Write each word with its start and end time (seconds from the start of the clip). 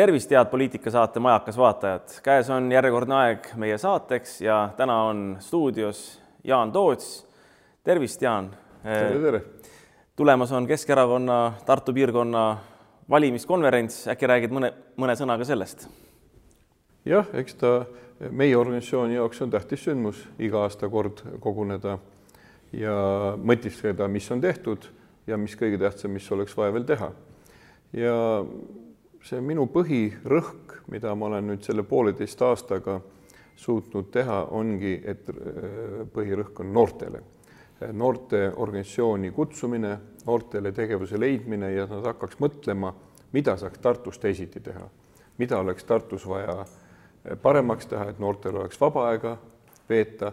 tervist, 0.00 0.30
head 0.32 0.48
poliitikasaate 0.48 1.20
Majakas 1.20 1.58
vaatajad, 1.60 2.12
käes 2.24 2.48
on 2.50 2.70
järjekordne 2.72 3.14
aeg 3.18 3.50
meie 3.60 3.76
saateks 3.78 4.38
ja 4.40 4.70
täna 4.76 4.94
on 5.10 5.36
stuudios 5.44 5.98
Jaan 6.44 6.72
Toots. 6.72 7.26
tervist, 7.84 8.22
Jaan. 8.22 8.48
tere, 8.82 9.18
tere. 9.20 9.42
tulemas 10.16 10.52
on 10.52 10.66
Keskerakonna 10.66 11.52
Tartu 11.66 11.92
piirkonna 11.92 12.44
valimiskonverents, 13.10 14.06
äkki 14.08 14.30
räägid 14.32 14.56
mõne, 14.56 14.72
mõne 14.96 15.18
sõnaga 15.20 15.44
sellest? 15.44 15.84
jah, 17.04 17.28
eks 17.36 17.60
ta 17.60 17.84
meie 18.30 18.56
organisatsiooni 18.56 19.20
jaoks 19.20 19.44
on 19.44 19.52
tähtis 19.52 19.84
sündmus 19.84 20.24
iga 20.38 20.64
aasta 20.64 20.88
kord 20.88 21.20
koguneda 21.44 21.98
ja 22.72 22.96
mõtiskleda, 23.36 24.08
mis 24.08 24.32
on 24.32 24.40
tehtud 24.40 24.88
ja 25.26 25.36
mis 25.36 25.60
kõige 25.60 25.76
tähtsam, 25.82 26.16
mis 26.16 26.32
oleks 26.32 26.56
vaja 26.56 26.72
veel 26.72 26.88
teha. 26.88 27.12
ja 27.92 28.16
see 29.24 29.40
minu 29.44 29.66
põhirõhk, 29.70 30.80
mida 30.92 31.14
ma 31.14 31.28
olen 31.28 31.52
nüüd 31.52 31.64
selle 31.66 31.84
pooleteist 31.86 32.40
aastaga 32.42 33.00
suutnud 33.60 34.08
teha, 34.12 34.44
ongi, 34.56 34.94
et 35.04 35.28
äh, 35.28 36.00
põhirõhk 36.14 36.64
on 36.64 36.72
noortele. 36.72 37.22
noorte 37.96 38.52
organisatsiooni 38.60 39.30
kutsumine, 39.32 39.94
noortele 40.26 40.72
tegevuse 40.72 41.20
leidmine 41.20 41.70
ja 41.72 41.86
nad 41.88 42.04
hakkaks 42.04 42.36
mõtlema, 42.40 42.92
mida 43.32 43.56
saaks 43.56 43.78
Tartus 43.78 44.18
teisiti 44.18 44.60
teha, 44.60 44.84
mida 45.38 45.58
oleks 45.58 45.84
Tartus 45.84 46.26
vaja 46.28 46.64
paremaks 47.42 47.86
teha, 47.86 48.10
et 48.10 48.18
noortel 48.18 48.56
oleks 48.56 48.80
vaba 48.80 49.06
aega 49.10 49.36
veeta, 49.88 50.32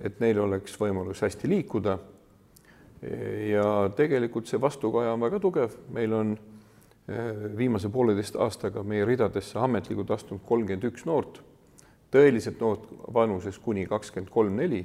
et 0.00 0.20
neil 0.20 0.40
oleks 0.40 0.76
võimalus 0.80 1.22
hästi 1.22 1.48
liikuda. 1.48 1.98
ja 3.48 3.90
tegelikult 3.96 4.46
see 4.50 4.60
vastukaja 4.60 5.12
on 5.12 5.20
väga 5.20 5.38
tugev, 5.38 5.76
meil 5.94 6.12
on 6.12 6.32
viimase 7.56 7.88
pooleteist 7.88 8.36
aastaga 8.36 8.82
meie 8.84 9.04
ridadesse 9.08 9.58
ametlikult 9.58 10.10
astunud 10.12 10.42
kolmkümmend 10.46 10.84
üks 10.90 11.06
noort, 11.08 11.40
tõeliselt 12.12 12.60
noort 12.60 12.88
vanuses 13.14 13.58
kuni 13.64 13.86
kakskümmend 13.88 14.32
kolm, 14.32 14.56
neli 14.60 14.82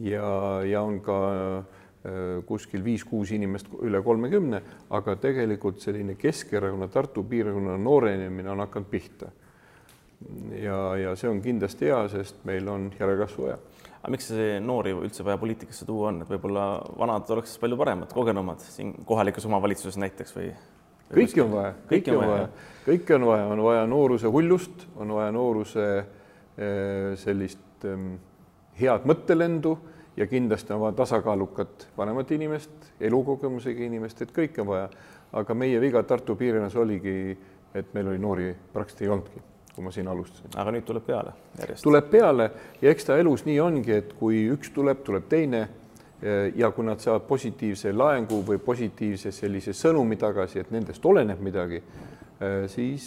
ja, 0.00 0.28
ja 0.64 0.82
on 0.82 1.00
ka 1.04 1.18
eh, 1.28 2.38
kuskil 2.48 2.84
viis-kuus 2.84 3.32
inimest 3.36 3.68
üle 3.84 4.00
kolmekümne, 4.04 4.62
aga 4.96 5.16
tegelikult 5.20 5.82
selline 5.84 6.16
Keskerakonna 6.20 6.88
Tartu 6.92 7.24
piirkonna 7.28 7.76
noorenemine 7.80 8.52
on 8.52 8.64
hakanud 8.64 8.88
pihta 8.92 9.30
ja, 10.62 10.78
ja 10.96 11.16
see 11.18 11.30
on 11.30 11.42
kindlasti 11.44 11.90
hea, 11.90 12.00
sest 12.12 12.40
meil 12.48 12.68
on 12.72 12.88
järelkasvu 12.98 13.48
vaja. 13.48 13.58
aga 14.00 14.14
miks 14.14 14.30
see 14.30 14.56
noori 14.62 14.94
üldse 14.96 15.24
vaja 15.26 15.40
poliitikasse 15.40 15.88
tuua 15.88 16.12
on, 16.12 16.22
et 16.22 16.32
võib-olla 16.32 16.66
vanad 16.98 17.30
oleks 17.36 17.58
palju 17.60 17.78
paremad, 17.80 18.12
kogenumad 18.14 18.64
siin 18.64 18.94
kohalikus 19.04 19.48
omavalitsuses 19.48 20.00
näiteks 20.00 20.36
või? 20.36 20.50
Kõiki 21.14 21.42
on 21.42 21.52
vaja, 21.52 21.72
kõiki 21.90 22.14
on 22.14 22.22
vaja, 22.22 22.46
kõike 22.86 23.16
on 23.18 23.26
vaja, 23.30 23.48
on 23.54 23.62
vaja 23.66 23.86
nooruse 23.90 24.30
hullust, 24.32 24.86
on 24.96 25.14
vaja 25.16 25.34
nooruse 25.34 25.88
eh, 25.96 27.12
sellist 27.22 27.86
ehm, 27.86 28.14
head 28.80 29.08
mõttelendu 29.08 29.76
ja 30.16 30.28
kindlasti 30.30 30.74
on 30.76 30.84
vaja 30.86 30.96
tasakaalukat 31.02 31.88
vanemat 31.98 32.32
inimest, 32.36 32.92
elukogemusega 33.00 33.84
inimest, 33.86 34.22
et 34.22 34.32
kõike 34.34 34.64
on 34.64 34.72
vaja. 34.74 34.88
aga 35.36 35.54
meie 35.54 35.80
viga 35.80 36.02
Tartu 36.02 36.36
piirkonnas 36.36 36.76
oligi, 36.76 37.36
et 37.74 37.92
meil 37.94 38.08
oli 38.08 38.18
noori 38.18 38.54
praktiliselt 38.72 39.02
ei 39.02 39.12
olnudki 39.12 39.42
kui 39.76 39.84
ma 39.84 39.90
siin 39.92 40.08
alustasin. 40.08 40.54
aga 40.56 40.72
nüüd 40.72 40.86
tuleb 40.88 41.04
peale 41.04 41.34
järjest? 41.60 41.84
tuleb 41.84 42.06
peale 42.10 42.46
ja 42.80 42.90
eks 42.90 43.04
ta 43.04 43.18
elus 43.20 43.44
nii 43.44 43.58
ongi, 43.60 43.92
et 43.92 44.14
kui 44.16 44.46
üks 44.54 44.72
tuleb, 44.72 45.02
tuleb 45.04 45.28
teine. 45.28 45.66
Ja 46.56 46.70
kui 46.72 46.84
nad 46.86 47.00
saavad 47.02 47.26
positiivse 47.28 47.92
laengu 47.92 48.38
või 48.46 48.56
positiivse 48.62 49.32
sellise 49.36 49.74
sõnumi 49.76 50.16
tagasi, 50.16 50.62
et 50.62 50.70
nendest 50.72 51.04
oleneb 51.04 51.42
midagi, 51.44 51.82
siis, 52.72 53.04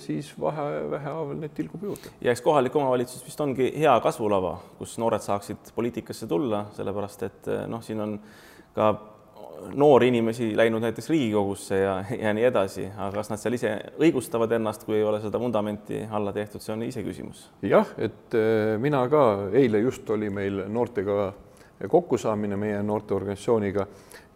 siis 0.00 0.30
vahe, 0.40 0.64
vähehaaval 0.90 1.36
neid 1.40 1.52
tilgub 1.56 1.84
juurde. 1.84 2.12
ja 2.20 2.32
eks 2.32 2.40
kohalik 2.44 2.76
omavalitsus 2.76 3.24
vist 3.24 3.40
ongi 3.44 3.68
hea 3.76 3.92
kasvulava, 4.04 4.54
kus 4.78 4.96
noored 5.00 5.24
saaksid 5.24 5.72
poliitikasse 5.76 6.28
tulla, 6.28 6.66
sellepärast 6.76 7.28
et 7.28 7.52
noh, 7.68 7.84
siin 7.84 8.00
on 8.04 8.18
ka 8.72 8.90
noori 9.74 10.08
inimesi 10.08 10.56
läinud 10.56 10.82
näiteks 10.82 11.08
Riigikogusse 11.10 11.78
ja, 11.78 12.04
ja 12.24 12.32
nii 12.36 12.46
edasi, 12.48 12.86
aga 12.96 13.10
kas 13.20 13.30
nad 13.32 13.40
seal 13.42 13.56
ise 13.56 13.74
õigustavad 14.00 14.52
ennast, 14.56 14.84
kui 14.86 14.98
ei 14.98 15.04
ole 15.06 15.20
seda 15.22 15.40
vundamenti 15.40 16.02
alla 16.10 16.32
tehtud, 16.32 16.62
see 16.64 16.74
on 16.74 16.84
iseküsimus. 16.86 17.46
jah, 17.66 17.92
et 17.98 18.36
äh, 18.36 18.74
mina 18.82 19.02
ka, 19.12 19.24
eile 19.56 19.82
just 19.84 20.08
oli 20.10 20.30
meil 20.32 20.64
noortega 20.68 21.32
kokkusaamine 21.88 22.56
meie 22.56 22.82
noorteorganisatsiooniga 22.82 23.86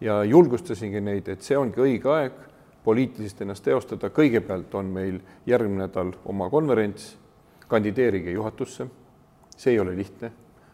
ja 0.01 0.23
julgustasingi 0.23 1.01
neid, 1.01 1.27
et 1.29 1.41
see 1.41 1.57
ongi 1.57 1.81
õige 1.81 2.09
aeg 2.09 2.39
poliitiliselt 2.85 3.41
ennast 3.41 3.63
teostada. 3.63 4.09
kõigepealt 4.09 4.73
on 4.75 4.85
meil 4.85 5.19
järgmine 5.45 5.87
nädal 5.87 6.13
oma 6.25 6.49
konverents, 6.49 7.17
kandideerige 7.67 8.31
juhatusse. 8.31 8.87
see 9.57 9.73
ei 9.73 9.79
ole 9.79 9.95
lihtne, 9.95 10.31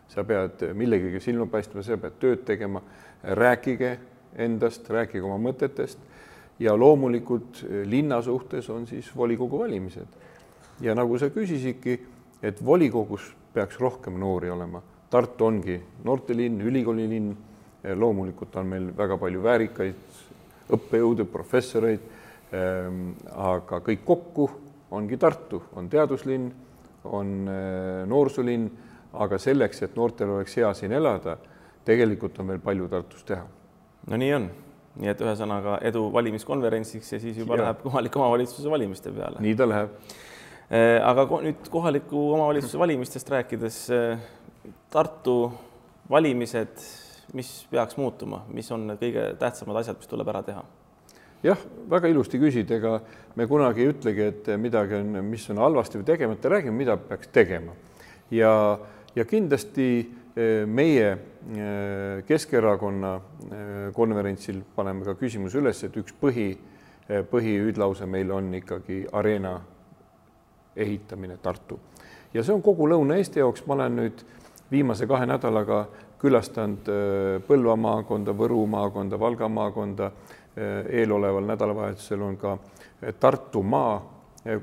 sa 0.08 0.24
pead 0.24 0.74
millegagi 0.74 1.20
silma 1.20 1.46
paistma, 1.46 1.84
sa 1.84 1.98
pead 1.98 2.14
tööd 2.20 2.46
tegema, 2.46 2.82
rääkige 3.24 4.00
endast, 4.36 4.90
rääkige 4.90 5.24
oma 5.24 5.38
mõtetest 5.38 6.00
ja 6.60 6.78
loomulikult 6.78 7.66
linna 7.86 8.22
suhtes 8.22 8.70
on 8.70 8.88
siis 8.88 9.16
volikogu 9.16 9.60
valimised. 9.60 10.08
ja 10.82 10.96
nagu 10.96 11.18
sa 11.18 11.30
küsisidki, 11.30 12.00
et 12.42 12.66
volikogus 12.66 13.36
peaks 13.54 13.80
rohkem 13.80 14.20
noori 14.20 14.50
olema. 14.50 14.82
Tartu 15.12 15.46
ongi 15.46 15.76
noortelinn, 16.08 16.62
ülikoolilinn, 16.64 17.32
loomulikult 18.00 18.56
on 18.62 18.70
meil 18.72 18.90
väga 18.98 19.18
palju 19.20 19.44
väärikaid 19.44 20.20
õppejõude, 20.72 21.26
professoreid, 21.28 22.04
ehm, 22.56 23.10
aga 23.36 23.82
kõik 23.84 24.06
kokku 24.08 24.50
ongi 24.96 25.18
Tartu, 25.20 25.64
on 25.76 25.90
teaduslinn, 25.92 26.52
on 27.12 27.34
eh, 27.52 28.04
noorsoolinn, 28.08 28.70
aga 29.14 29.40
selleks, 29.42 29.82
et 29.84 29.98
noortel 30.00 30.38
oleks 30.38 30.56
hea 30.62 30.74
siin 30.78 30.94
elada, 30.96 31.36
tegelikult 31.84 32.40
on 32.40 32.54
veel 32.54 32.64
palju 32.64 32.88
Tartus 32.88 33.26
teha 33.28 33.44
no 34.10 34.20
nii 34.20 34.34
on, 34.36 34.50
nii 35.02 35.12
et 35.12 35.22
ühesõnaga 35.24 35.78
edu 35.88 36.04
valimiskonverentsiks 36.14 37.16
ja 37.16 37.22
siis 37.22 37.40
juba 37.42 37.58
ja. 37.58 37.66
läheb 37.66 37.82
kohaliku 37.86 38.22
omavalitsuse 38.22 38.72
valimiste 38.72 39.14
peale. 39.16 39.42
nii 39.44 39.56
ta 39.58 39.68
läheb. 39.70 39.96
Äh, 40.72 40.98
aga 41.04 41.26
nüüd 41.44 41.68
kohaliku 41.72 42.30
omavalitsuse 42.38 42.80
valimistest 42.80 43.30
rääkides, 43.34 43.82
äh, 43.92 44.22
Tartu 44.92 45.36
valimised, 46.12 46.84
mis 47.34 47.50
peaks 47.72 47.98
muutuma, 47.98 48.44
mis 48.54 48.70
on 48.72 48.86
need 48.92 49.00
kõige 49.02 49.24
tähtsamad 49.40 49.82
asjad, 49.82 49.98
mis 49.98 50.10
tuleb 50.12 50.30
ära 50.34 50.44
teha? 50.46 50.64
jah, 51.42 51.58
väga 51.90 52.10
ilusti 52.12 52.38
küsid, 52.38 52.70
ega 52.76 53.00
me 53.36 53.48
kunagi 53.50 53.82
ei 53.82 53.92
ütlegi, 53.94 54.28
et 54.30 54.50
midagi 54.62 55.00
on, 55.00 55.16
mis 55.26 55.48
on 55.50 55.62
halvasti 55.64 55.98
või 55.98 56.06
tegemata, 56.12 56.52
räägime, 56.54 56.78
mida 56.78 56.98
peaks 57.02 57.32
tegema. 57.34 57.74
ja, 58.32 58.52
ja 59.16 59.26
kindlasti 59.26 59.88
meie 60.68 61.18
Keskerakonna 62.28 63.16
konverentsil 63.98 64.62
paneme 64.76 65.04
ka 65.04 65.16
küsimuse 65.20 65.58
üles, 65.60 65.82
et 65.84 65.98
üks 65.98 66.14
põhi, 66.22 66.54
põhihüüdlause 67.32 68.06
meil 68.08 68.32
on 68.32 68.54
ikkagi 68.62 69.02
areena 69.12 69.58
ehitamine 70.76 71.38
Tartu. 71.42 71.80
ja 72.34 72.44
see 72.44 72.54
on 72.54 72.62
kogu 72.62 72.88
Lõuna-Eesti 72.88 73.42
jaoks, 73.42 73.66
ma 73.68 73.76
olen 73.80 73.98
nüüd 74.04 74.24
viimase 74.72 75.08
kahe 75.08 75.26
nädalaga 75.26 75.86
külastanud 76.22 76.90
Põlva 77.48 77.76
maakonda, 77.76 78.34
Võru 78.38 78.66
maakonda, 78.70 79.20
Valga 79.20 79.50
maakonda, 79.50 80.12
eeloleval 80.90 81.48
nädalavahetusel 81.50 82.22
on 82.22 82.38
ka 82.38 82.58
Tartumaa 83.20 83.96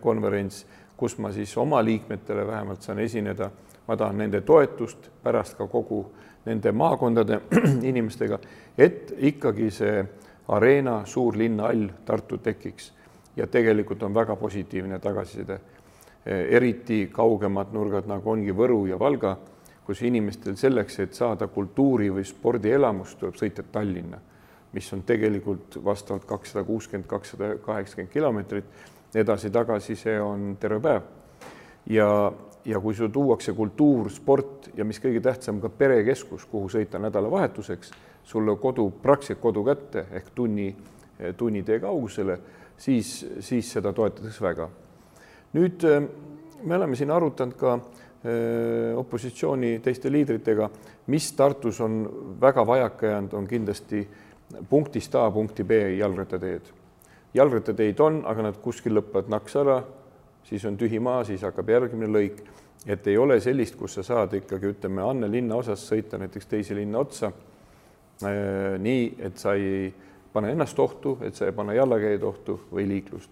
konverents, 0.00 0.66
kus 0.96 1.19
ma 1.19 1.32
siis 1.32 1.56
oma 1.58 1.82
liikmetele 1.84 2.46
vähemalt 2.46 2.82
saan 2.82 2.99
esineda. 2.99 3.50
Ma 3.88 3.96
tahan 3.96 4.19
nende 4.19 4.40
toetust 4.40 5.10
pärast 5.22 5.56
ka 5.56 5.66
kogu 5.66 6.02
nende 6.46 6.72
maakondade 6.72 7.40
inimestega, 7.90 8.38
et 8.78 9.12
ikkagi 9.19 9.70
see 9.70 10.05
Areena 10.49 11.02
suurlinna 11.05 11.69
all 11.69 11.88
Tartu 12.05 12.38
tekiks. 12.38 12.93
Ja 13.37 13.46
tegelikult 13.46 14.02
on 14.02 14.14
väga 14.14 14.37
positiivne 14.37 14.99
tagasiside. 14.99 15.60
eriti 16.28 17.08
kaugemad 17.12 17.70
nurgad, 17.72 18.05
nagu 18.06 18.31
ongi 18.31 18.52
Võru 18.52 18.82
ja 18.87 18.99
Valga, 18.99 19.37
kus 19.88 20.02
inimestel 20.05 20.56
selleks, 20.61 20.99
et 21.00 21.17
saada 21.17 21.46
kultuuri 21.49 22.11
või 22.12 22.25
spordielamust, 22.29 23.17
tuleb 23.23 23.38
sõita 23.40 23.62
Tallinna, 23.73 24.19
mis 24.76 24.88
on 24.93 25.00
tegelikult 25.08 25.79
vastavalt 25.85 26.26
kakssada 26.29 26.64
kuuskümmend, 26.69 27.06
kakssada 27.08 27.55
kaheksakümmend 27.64 28.12
kilomeetrit 28.12 29.17
edasi-tagasi, 29.17 29.96
see 29.96 30.19
on 30.20 30.50
terve 30.61 30.81
päev. 30.85 31.08
ja 31.88 32.32
ja 32.69 32.81
kui 32.81 32.93
sul 32.94 33.08
tuuakse 33.08 33.52
kultuur, 33.56 34.11
sport 34.12 34.69
ja 34.76 34.85
mis 34.85 34.99
kõige 35.00 35.23
tähtsam, 35.25 35.61
ka 35.61 35.70
perekeskus, 35.73 36.44
kuhu 36.44 36.69
sõita 36.69 36.99
nädalavahetuseks, 37.00 37.93
sulle 38.29 38.56
kodu, 38.61 38.91
praktiliselt 39.02 39.41
kodu 39.41 39.62
kätte 39.64 40.05
ehk 40.12 40.34
tunni, 40.34 40.67
tunnitee 41.37 41.79
kaugusele, 41.81 42.37
siis, 42.76 43.23
siis 43.41 43.73
seda 43.73 43.93
toetatakse 43.93 44.44
väga. 44.44 44.69
nüüd 45.56 45.84
äh, 45.88 46.02
me 46.62 46.76
oleme 46.76 46.96
siin 46.96 47.11
arutanud 47.11 47.56
ka 47.56 47.73
äh, 47.73 48.07
opositsiooni 48.99 49.79
teiste 49.79 50.11
liidritega, 50.11 50.70
mis 51.06 51.32
Tartus 51.32 51.81
on 51.81 52.00
väga 52.41 52.65
vajaka 52.67 53.06
jäänud, 53.06 53.32
on 53.32 53.47
kindlasti 53.47 54.09
punktist 54.69 55.15
A 55.15 55.31
punkti 55.31 55.65
B 55.65 55.70
jalgrattateed. 55.99 56.62
jalgrattateid 57.35 58.00
on, 58.00 58.23
aga 58.26 58.43
nad 58.43 58.56
kuskil 58.62 58.97
lõpevad 58.97 59.29
naks 59.29 59.56
ära, 59.56 59.82
siis 60.44 60.65
on 60.65 60.76
tühi 60.76 60.99
maa, 61.00 61.25
siis 61.25 61.43
hakkab 61.44 61.69
järgmine 61.69 62.09
lõik, 62.11 62.41
et 62.87 63.06
ei 63.06 63.19
ole 63.19 63.41
sellist, 63.41 63.76
kus 63.76 63.94
sa 63.94 64.03
saad 64.03 64.35
ikkagi 64.35 64.73
ütleme 64.73 65.03
Anne 65.05 65.31
linnaosas 65.31 65.85
sõita 65.91 66.19
näiteks 66.19 66.47
teise 66.47 66.75
linna 66.75 66.99
otsa. 66.99 67.32
nii 68.79 69.15
et 69.19 69.38
sa 69.38 69.55
ei 69.55 69.94
pane 70.32 70.50
ennast 70.50 70.79
ohtu, 70.79 71.19
et 71.23 71.35
sa 71.35 71.47
ei 71.47 71.53
pane 71.53 71.75
jallakäijad 71.75 72.23
ohtu 72.23 72.61
või 72.73 72.88
liiklust. 72.88 73.31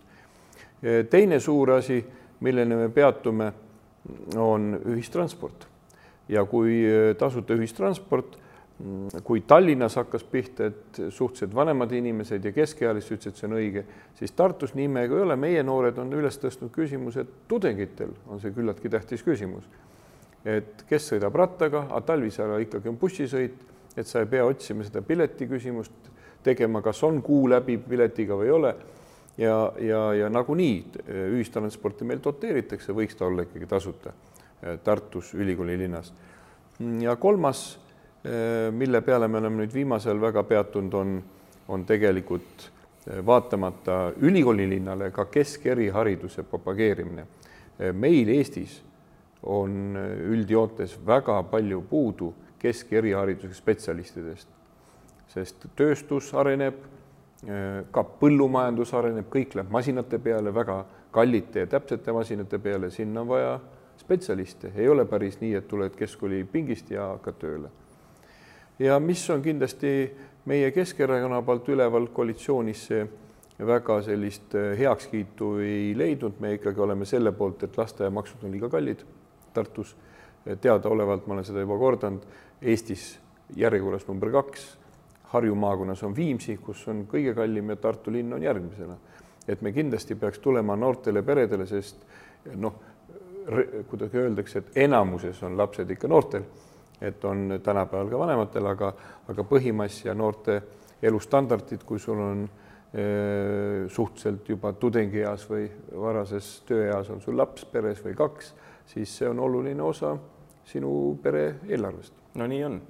teine 1.11 1.41
suur 1.41 1.71
asi, 1.71 2.05
millele 2.41 2.77
me 2.77 2.89
peatume, 2.89 3.53
on 4.37 4.75
ühistransport 4.85 5.67
ja 6.29 6.45
kui 6.49 6.83
tasuta 7.19 7.55
ühistransport 7.55 8.39
kui 9.25 9.41
Tallinnas 9.41 9.97
hakkas 9.97 10.25
pihta, 10.25 10.67
et 10.69 10.99
suhteliselt 11.09 11.55
vanemad 11.55 11.93
inimesed 11.97 12.45
ja 12.45 12.53
keskealised 12.53 13.15
ütlesid, 13.17 13.33
et 13.33 13.41
see 13.41 13.49
on 13.49 13.55
õige, 13.57 13.85
siis 14.19 14.35
Tartus 14.37 14.75
nii 14.77 14.89
me 14.93 15.07
ei 15.07 15.15
ole, 15.17 15.37
meie 15.41 15.63
noored 15.65 15.97
on 16.03 16.13
üles 16.13 16.37
tõstnud 16.43 16.75
küsimuse, 16.75 17.25
tudengitel 17.49 18.13
on 18.29 18.43
see 18.43 18.53
küllaltki 18.53 18.93
tähtis 18.93 19.25
küsimus. 19.25 19.65
et 20.47 20.85
kes 20.87 21.09
sõidab 21.11 21.35
rattaga, 21.35 21.89
aga 21.89 22.01
talvisajal 22.07 22.61
ikkagi 22.63 22.89
on 22.89 22.99
bussisõit, 23.01 23.57
et 23.97 24.07
sa 24.07 24.21
ei 24.21 24.29
pea 24.31 24.45
otsima 24.47 24.85
seda 24.87 25.01
pileti 25.03 25.49
küsimust, 25.51 26.13
tegema, 26.45 26.83
kas 26.83 27.03
on 27.03 27.19
kuu 27.23 27.49
läbi 27.51 27.79
piletiga 27.79 28.37
või 28.39 28.47
ei 28.47 28.53
ole. 28.55 28.75
Ja, 29.39 29.73
ja, 29.81 30.03
ja 30.15 30.29
nagunii 30.33 30.85
ühistransporti 31.07 32.05
meil 32.05 32.23
doteeritakse, 32.25 32.95
võiks 32.97 33.19
ta 33.19 33.27
olla 33.27 33.47
ikkagi 33.47 33.67
tasuta 33.67 34.13
Tartus, 34.85 35.35
ülikooli 35.35 35.77
linnas. 35.79 36.13
ja 37.01 37.17
kolmas 37.17 37.79
Äh, 38.27 38.73
mille 38.73 39.01
peale 39.07 39.29
me 39.29 39.39
oleme 39.39 39.63
nüüd 39.63 39.75
viimasel 39.75 40.19
väga 40.21 40.43
peatunud, 40.49 40.95
on, 40.99 41.11
on 41.69 41.85
tegelikult 41.87 42.65
vaatamata 43.27 44.17
ülikoolilinnale 44.19 45.13
ka 45.15 45.29
keskerihariduse 45.31 46.43
propageerimine. 46.43 47.27
Meil 47.95 48.33
Eestis 48.35 48.81
on 49.47 49.95
üldjoontes 50.27 50.97
väga 51.07 51.37
palju 51.53 51.85
puudu 51.87 52.33
keskerihariduse 52.59 53.55
spetsialistidest, 53.55 54.49
sest 55.31 55.69
tööstus 55.79 56.33
areneb, 56.35 56.81
ka 57.93 58.03
põllumajandus 58.21 58.95
areneb, 58.97 59.27
kõik 59.31 59.55
läheb 59.55 59.73
masinate 59.73 60.19
peale, 60.19 60.55
väga 60.55 60.79
kallite 61.13 61.65
ja 61.65 61.67
täpsete 61.71 62.13
masinate 62.13 62.59
peale, 62.59 62.91
sinna 62.91 63.21
on 63.21 63.29
vaja 63.29 63.59
spetsialiste, 64.01 64.73
ei 64.77 64.89
ole 64.89 65.05
päris 65.09 65.41
nii, 65.41 65.55
et 65.59 65.69
tuled 65.69 65.95
keskkooli 65.97 66.45
pingist 66.53 66.91
ja 66.91 67.11
hakkad 67.15 67.39
tööle. 67.41 67.71
Ja 68.79 68.99
mis 69.01 69.23
on 69.31 69.43
kindlasti 69.43 69.93
meie 70.47 70.71
Keskerakonna 70.71 71.41
poolt 71.43 71.69
üleval 71.73 72.11
koalitsioonis 72.13 72.83
see 72.91 73.07
väga 73.67 74.01
sellist 74.05 74.55
äh, 74.55 74.75
heakskiitu 74.79 75.55
ei 75.65 75.95
leidnud, 75.97 76.41
me 76.41 76.53
ikkagi 76.59 76.81
oleme 76.81 77.09
selle 77.09 77.33
poolt, 77.33 77.63
et 77.65 77.79
lasteaiamaksud 77.79 78.45
on 78.45 78.53
liiga 78.53 78.69
kallid 78.69 79.05
Tartus. 79.55 79.97
teadaolevalt, 80.61 81.25
ma 81.27 81.35
olen 81.35 81.45
seda 81.45 81.61
juba 81.65 81.79
kordanud, 81.79 82.27
Eestis 82.63 83.19
järjekorras 83.57 84.05
number 84.07 84.31
kaks, 84.31 84.77
Harju 85.33 85.55
maakonnas 85.55 86.03
on 86.07 86.17
Viimsi, 86.17 86.57
kus 86.63 86.85
on 86.89 87.07
kõige 87.11 87.35
kallim 87.35 87.71
ja 87.71 87.77
Tartu 87.77 88.13
linn 88.13 88.33
on 88.33 88.43
järgmisena. 88.43 88.97
et 89.49 89.63
me 89.63 89.73
kindlasti 89.73 90.15
peaks 90.15 90.39
tulema 90.39 90.77
noortele 90.77 91.23
peredele, 91.23 91.67
sest 91.67 91.97
noh, 92.55 92.75
kuidagi 93.89 94.19
öeldakse, 94.19 94.59
et 94.59 94.77
enamuses 94.87 95.43
on 95.43 95.57
lapsed 95.57 95.91
ikka 95.91 96.09
noortel 96.09 96.43
et 97.01 97.25
on 97.25 97.61
tänapäeval 97.63 98.09
ka 98.11 98.19
vanematel, 98.19 98.67
aga, 98.67 98.93
aga 99.29 99.45
põhimass 99.45 100.05
ja 100.07 100.15
noorte 100.15 100.61
elustandardid, 101.03 101.85
kui 101.85 102.01
sul 102.01 102.21
on 102.23 102.47
e, 102.47 103.05
suhteliselt 103.93 104.49
juba 104.49 104.73
tudengieas 104.81 105.45
või 105.51 105.67
varases 105.93 106.63
tööeas 106.69 107.11
on 107.13 107.21
sul 107.21 107.37
laps 107.37 107.67
peres 107.73 108.01
või 108.05 108.17
kaks, 108.17 108.55
siis 108.89 109.13
see 109.19 109.29
on 109.29 109.41
oluline 109.45 109.83
osa 109.83 110.15
sinu 110.67 110.91
pere 111.23 111.61
eelarvest. 111.69 112.15
no 112.35 112.47
nii 112.47 112.65
on. 112.65 112.81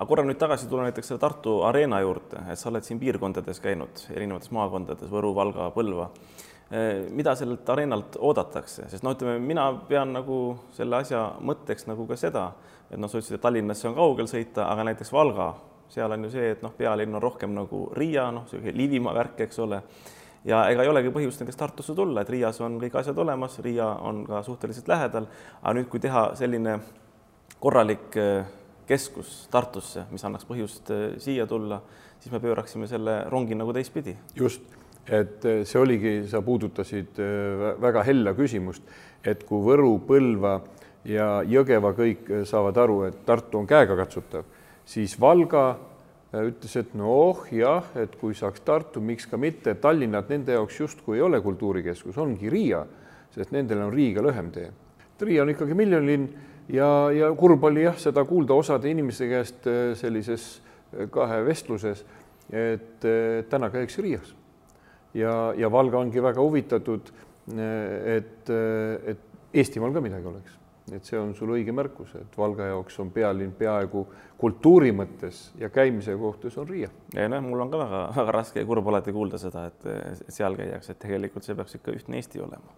Aga 0.00 0.08
korra 0.08 0.22
nüüd 0.24 0.38
tagasi 0.40 0.64
tulla 0.68 0.86
näiteks 0.86 1.10
selle 1.10 1.20
Tartu 1.20 1.58
Arena 1.68 1.98
juurde, 2.00 2.40
et 2.48 2.58
sa 2.58 2.70
oled 2.70 2.86
siin 2.86 2.96
piirkondades 3.02 3.58
käinud, 3.60 4.06
erinevates 4.14 4.48
maakondades, 4.56 5.10
Võru, 5.12 5.34
Valga, 5.36 5.66
Põlva. 5.74 6.06
Mida 7.12 7.34
sellelt 7.36 7.68
areenalt 7.68 8.14
oodatakse, 8.16 8.86
sest 8.88 9.04
no 9.04 9.12
ütleme, 9.12 9.36
mina 9.44 9.66
pean 9.88 10.14
nagu 10.14 10.38
selle 10.72 11.02
asja 11.02 11.24
mõtteks 11.44 11.84
nagu 11.90 12.06
ka 12.08 12.16
seda, 12.16 12.46
et 12.88 12.96
noh, 12.96 13.10
sa 13.10 13.18
ütlesid, 13.18 13.36
et 13.36 13.44
Tallinnasse 13.44 13.90
on 13.90 13.96
kaugel 13.98 14.30
sõita, 14.30 14.70
aga 14.70 14.86
näiteks 14.88 15.12
Valga, 15.12 15.50
seal 15.92 16.14
on 16.16 16.24
ju 16.24 16.30
see, 16.32 16.46
et 16.54 16.62
noh, 16.64 16.72
pealinn 16.78 17.18
on 17.18 17.22
rohkem 17.22 17.52
nagu 17.52 17.82
Riia, 17.98 18.30
noh, 18.32 18.46
niisugune 18.46 18.72
Liivimaa 18.78 19.12
värk, 19.18 19.42
eks 19.44 19.60
ole. 19.66 19.82
ja 20.48 20.62
ega 20.72 20.86
ei 20.86 20.88
olegi 20.88 21.12
põhjust 21.12 21.42
näiteks 21.42 21.60
Tartusse 21.60 21.94
tulla, 21.98 22.22
et 22.22 22.32
Riias 22.32 22.62
on 22.64 22.78
kõik 22.80 22.96
asjad 23.02 23.18
olemas, 23.20 23.58
Riia 23.60 23.90
on 24.08 24.24
ka 24.24 24.40
suhteliselt 24.46 24.88
lähedal, 24.88 25.28
aga 25.60 25.76
nüüd, 25.76 25.90
kui 25.92 26.00
teha 26.00 26.30
selline 26.38 26.78
korralik 27.60 28.16
äh, 28.16 28.46
keskus 28.90 29.46
Tartusse, 29.52 30.08
mis 30.10 30.26
annaks 30.26 30.48
põhjust 30.48 30.90
äh, 30.94 31.06
siia 31.22 31.46
tulla, 31.50 31.80
siis 32.18 32.34
me 32.34 32.42
pööraksime 32.42 32.90
selle 32.90 33.22
rongi 33.30 33.58
nagu 33.58 33.72
teistpidi. 33.76 34.16
just, 34.36 34.66
et 35.06 35.46
äh, 35.46 35.62
see 35.64 35.80
oligi, 35.80 36.18
sa 36.28 36.42
puudutasid 36.42 37.22
väga 37.80 38.04
hella 38.04 38.34
küsimust, 38.34 38.82
et 39.24 39.46
kui 39.48 39.62
Võru, 39.64 39.94
Põlva 40.06 40.58
ja 41.04 41.40
Jõgeva 41.46 41.92
kõik 41.96 42.28
äh, 42.30 42.42
saavad 42.48 42.78
aru, 42.80 43.02
et 43.08 43.22
Tartu 43.26 43.60
on 43.60 43.68
käegakatsutav, 43.68 44.44
siis 44.88 45.16
Valga 45.20 45.64
äh, 45.72 46.44
ütles, 46.50 46.76
et 46.80 46.94
noh, 46.98 47.44
jah, 47.52 47.88
et 48.00 48.16
kui 48.20 48.36
saaks 48.36 48.64
Tartu, 48.66 49.02
miks 49.04 49.28
ka 49.30 49.40
mitte, 49.40 49.74
Tallinnat 49.80 50.30
nende 50.32 50.56
jaoks 50.58 50.80
justkui 50.82 51.18
ei 51.18 51.24
ole 51.24 51.40
kultuurikeskus, 51.44 52.18
ongi 52.20 52.52
Riia, 52.52 52.84
sest 53.34 53.54
nendel 53.54 53.86
on 53.86 53.92
Riiga 53.94 54.24
lühem 54.24 54.52
tee. 54.54 54.70
Riia 55.20 55.44
on 55.44 55.52
ikkagi 55.52 55.76
miljonilinn 55.76 56.28
ja, 56.72 56.90
ja 57.14 57.30
kurb 57.38 57.64
oli 57.64 57.84
jah, 57.86 57.98
seda 57.98 58.24
kuulda 58.28 58.56
osade 58.58 58.90
inimeste 58.90 59.28
käest 59.30 59.66
äh, 59.70 59.80
sellises 59.98 60.60
kahe 61.14 61.44
vestluses, 61.46 62.02
et 62.50 63.04
täna 63.46 63.68
käiakse 63.70 64.02
Riias. 64.02 64.32
ja, 65.14 65.52
ja 65.56 65.70
Valga 65.70 66.00
ongi 66.00 66.22
väga 66.22 66.42
huvitatud, 66.42 67.12
et, 68.10 68.50
et 68.50 69.54
Eestimaal 69.54 69.94
ka 69.94 70.02
midagi 70.02 70.26
oleks 70.26 70.58
et 70.96 71.06
see 71.06 71.18
on 71.20 71.32
sul 71.36 71.52
õige 71.54 71.72
märkus, 71.74 72.12
et 72.18 72.36
Valga 72.38 72.66
jaoks 72.70 72.98
on 73.02 73.10
pealinn 73.14 73.52
peaaegu 73.56 74.04
kultuuri 74.40 74.90
mõttes 74.96 75.42
ja 75.60 75.70
käimise 75.72 76.16
kohta 76.18 76.50
see 76.50 76.62
on 76.62 76.68
Riia. 76.68 76.90
ja 77.14 77.28
noh, 77.30 77.42
mul 77.44 77.64
on 77.64 77.70
ka 77.72 77.80
väga-väga 77.82 78.34
raske 78.34 78.62
ja 78.62 78.68
kurb 78.68 78.88
alati 78.90 79.14
kuulda 79.14 79.38
seda, 79.40 79.66
et 79.70 80.32
seal 80.32 80.56
käiakse, 80.58 80.94
et 80.94 81.02
tegelikult 81.02 81.46
see 81.46 81.58
peaks 81.58 81.78
ikka 81.78 81.94
ühtne 81.96 82.20
Eesti 82.20 82.42
olema. 82.42 82.74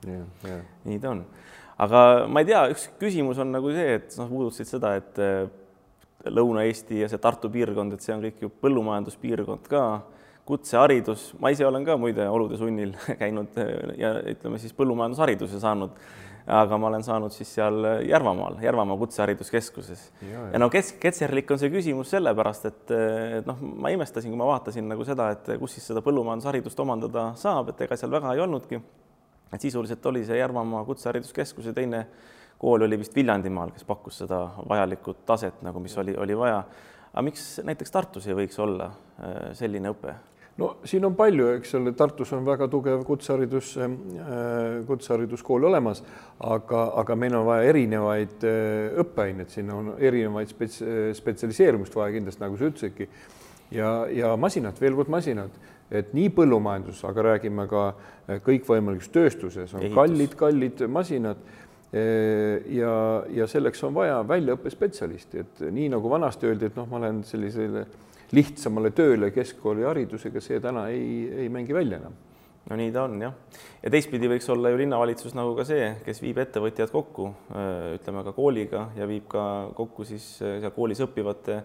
nii 0.85 1.00
ta 1.02 1.14
on. 1.14 1.25
Aga 1.81 2.05
ma 2.29 2.43
ei 2.43 2.49
tea, 2.49 2.62
üks 2.75 2.88
küsimus 3.00 3.41
on 3.43 3.52
nagu 3.55 3.73
see, 3.75 3.99
et 3.99 4.17
noh, 4.21 4.31
puudutasid 4.31 4.71
seda, 4.71 4.97
et 5.00 5.21
eh, 5.23 5.45
Lõuna-Eesti 6.23 7.00
ja 7.00 7.09
see 7.11 7.19
Tartu 7.19 7.50
piirkond, 7.50 7.97
et 7.97 8.05
see 8.05 8.14
on 8.14 8.23
kõik 8.23 8.45
ju 8.45 8.50
põllumajanduspiirkond 8.62 9.67
ka 9.71 9.85
kutseharidus, 10.47 11.33
ma 11.43 11.50
ise 11.55 11.67
olen 11.67 11.87
ka 11.87 11.97
muide 11.99 12.26
olude 12.31 12.59
sunnil 12.61 12.95
käinud 13.23 13.57
eh, 13.62 13.95
ja 14.02 14.17
ütleme 14.35 14.61
siis 14.62 14.76
põllumajandushariduse 14.76 15.62
saanud 15.62 15.97
aga 16.47 16.79
ma 16.79 16.88
olen 16.88 17.05
saanud 17.07 17.33
siis 17.35 17.50
seal 17.55 17.85
Järvamaal, 18.09 18.57
Järvamaa 18.62 18.97
Kutsehariduskeskuses. 18.99 20.11
ja, 20.33 20.47
ja 20.52 20.59
no 20.59 20.69
kes, 20.71 20.93
ketserlik 21.00 21.50
on 21.50 21.61
see 21.61 21.71
küsimus 21.71 22.11
sellepärast, 22.11 22.67
et, 22.67 22.95
et 23.38 23.47
noh, 23.47 23.61
ma 23.61 23.93
imestasin, 23.95 24.33
kui 24.33 24.41
ma 24.41 24.49
vaatasin 24.50 24.88
nagu 24.91 25.07
seda, 25.07 25.31
et 25.37 25.52
kus 25.61 25.76
siis 25.76 25.87
seda 25.93 26.02
põllumajandusharidust 26.05 26.83
omandada 26.83 27.31
saab, 27.38 27.71
et 27.73 27.87
ega 27.87 27.99
seal 27.99 28.11
väga 28.14 28.35
ei 28.35 28.43
olnudki. 28.43 28.83
Et 29.52 29.61
sisuliselt 29.61 30.06
oli 30.06 30.25
see 30.25 30.38
Järvamaa 30.38 30.85
Kutsehariduskeskuse 30.88 31.73
teine 31.76 32.06
kool 32.62 32.87
oli 32.87 32.99
vist 32.99 33.14
Viljandimaal, 33.16 33.73
kes 33.75 33.85
pakkus 33.85 34.21
seda 34.23 34.44
vajalikku 34.68 35.16
taset 35.26 35.62
nagu, 35.66 35.82
mis 35.82 35.97
oli, 35.99 36.14
oli 36.16 36.37
vaja. 36.38 36.62
aga 37.12 37.25
miks 37.26 37.47
näiteks 37.66 37.90
Tartus 37.90 38.28
ei 38.28 38.37
võiks 38.38 38.61
olla 38.62 38.87
äh, 38.87 39.50
selline 39.59 39.90
õpe? 39.90 40.14
no 40.62 40.68
siin 40.87 41.04
on 41.09 41.16
palju, 41.18 41.49
eks 41.56 41.75
ole, 41.78 41.94
Tartus 41.99 42.30
on 42.37 42.47
väga 42.47 42.68
tugev 42.71 43.02
kutseharidus, 43.09 43.73
äh, 43.82 43.97
kutsehariduskool 44.87 45.66
olemas, 45.73 46.04
aga, 46.38 46.85
aga 47.02 47.18
meil 47.18 47.35
on 47.40 47.49
vaja 47.50 47.66
erinevaid 47.73 48.47
äh, 48.47 48.94
õppeaineid, 49.02 49.50
siin 49.50 49.75
on 49.75 49.94
erinevaid 49.99 50.54
spets-, 50.54 50.85
spetsialiseerumist 51.18 51.99
vaja 51.99 52.14
kindlasti, 52.14 52.44
nagu 52.47 52.61
sa 52.61 52.71
ütlesidki. 52.71 53.09
ja, 53.75 53.92
ja 54.12 54.37
masinad, 54.37 54.78
veel 54.80 54.94
kord 54.94 55.11
masinad, 55.11 55.59
et 55.92 56.14
nii 56.16 56.30
põllumajandus, 56.34 57.02
aga 57.08 57.26
räägime 57.32 57.66
ka 57.70 57.88
äh, 57.92 58.40
kõikvõimalikus 58.44 59.11
tööstuses 59.12 59.75
on 59.76 59.84
kallid-kallid 59.94 60.87
masinad 60.88 61.42
ja, 61.92 62.92
ja 63.28 63.44
selleks 63.44 63.82
on 63.84 63.92
vaja 63.92 64.22
väljaõppespetsialisti, 64.25 65.42
et 65.42 65.58
nii 65.76 65.90
nagu 65.92 66.08
vanasti 66.08 66.49
öeldi, 66.49 66.70
et 66.70 66.78
noh, 66.78 66.87
ma 66.88 66.96
olen 67.02 67.18
sellisele 67.28 67.82
lihtsamale 68.32 68.92
tööle 68.96 69.30
keskkooliharidusega, 69.34 70.40
see 70.40 70.61
täna 70.64 70.87
ei, 70.92 71.26
ei 71.44 71.50
mängi 71.52 71.76
välja 71.76 72.00
enam. 72.00 72.14
no 72.70 72.76
nii 72.78 72.92
ta 72.94 73.02
on 73.08 73.16
jah, 73.20 73.32
ja 73.82 73.90
teistpidi 73.90 74.28
võiks 74.30 74.46
olla 74.54 74.70
ju 74.70 74.78
linnavalitsus 74.78 75.34
nagu 75.34 75.56
ka 75.58 75.66
see, 75.68 75.88
kes 76.06 76.22
viib 76.22 76.38
ettevõtjad 76.38 76.92
kokku, 76.94 77.32
ütleme 77.99 78.22
ka 78.25 78.32
kooliga 78.37 78.87
ja 78.96 79.08
viib 79.11 79.26
ka 79.28 79.44
kokku 79.76 80.06
siis 80.08 80.37
seal 80.38 80.70
koolis 80.72 81.02
õppivate 81.02 81.58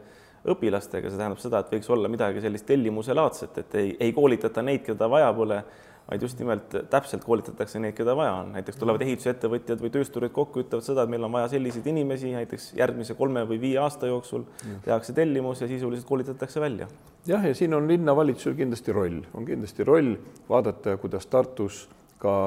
õpilastega, 0.47 1.09
see 1.09 1.19
tähendab 1.19 1.41
seda, 1.41 1.61
et 1.63 1.73
võiks 1.73 1.89
olla 1.93 2.11
midagi 2.11 2.43
sellist 2.43 2.67
tellimuselaadset, 2.69 3.57
et 3.63 3.75
ei, 3.81 3.91
ei 4.07 4.13
koolitata 4.15 4.63
neid, 4.65 4.83
keda 4.85 5.09
vaja 5.11 5.31
pole, 5.35 5.61
vaid 6.07 6.23
just 6.23 6.39
nimelt 6.39 6.75
täpselt 6.91 7.25
koolitatakse 7.27 7.81
neid, 7.83 7.95
keda 7.97 8.15
vaja 8.15 8.37
on, 8.41 8.53
näiteks 8.55 8.79
tulevad 8.79 9.03
ehitusettevõtjad 9.03 9.81
või 9.83 9.91
töösturid 9.91 10.31
kokku, 10.35 10.63
ütlevad 10.63 10.85
seda, 10.85 11.03
et 11.03 11.11
meil 11.11 11.27
on 11.27 11.33
vaja 11.33 11.49
selliseid 11.51 11.89
inimesi 11.91 12.31
näiteks 12.35 12.69
järgmise 12.77 13.17
kolme 13.19 13.43
või 13.49 13.59
viie 13.65 13.81
aasta 13.83 14.07
jooksul 14.07 14.45
tehakse 14.85 15.15
tellimus 15.17 15.61
ja 15.63 15.67
sisuliselt 15.67 16.07
koolitatakse 16.07 16.63
välja. 16.63 16.87
jah, 17.27 17.43
ja 17.43 17.55
siin 17.55 17.75
on 17.75 17.87
linnavalitsusel 17.87 18.55
kindlasti 18.55 18.95
roll, 18.95 19.19
on 19.33 19.45
kindlasti 19.45 19.83
roll 19.83 20.15
vaadata, 20.49 20.95
kuidas 21.01 21.27
Tartus 21.27 21.87
ka, 22.21 22.37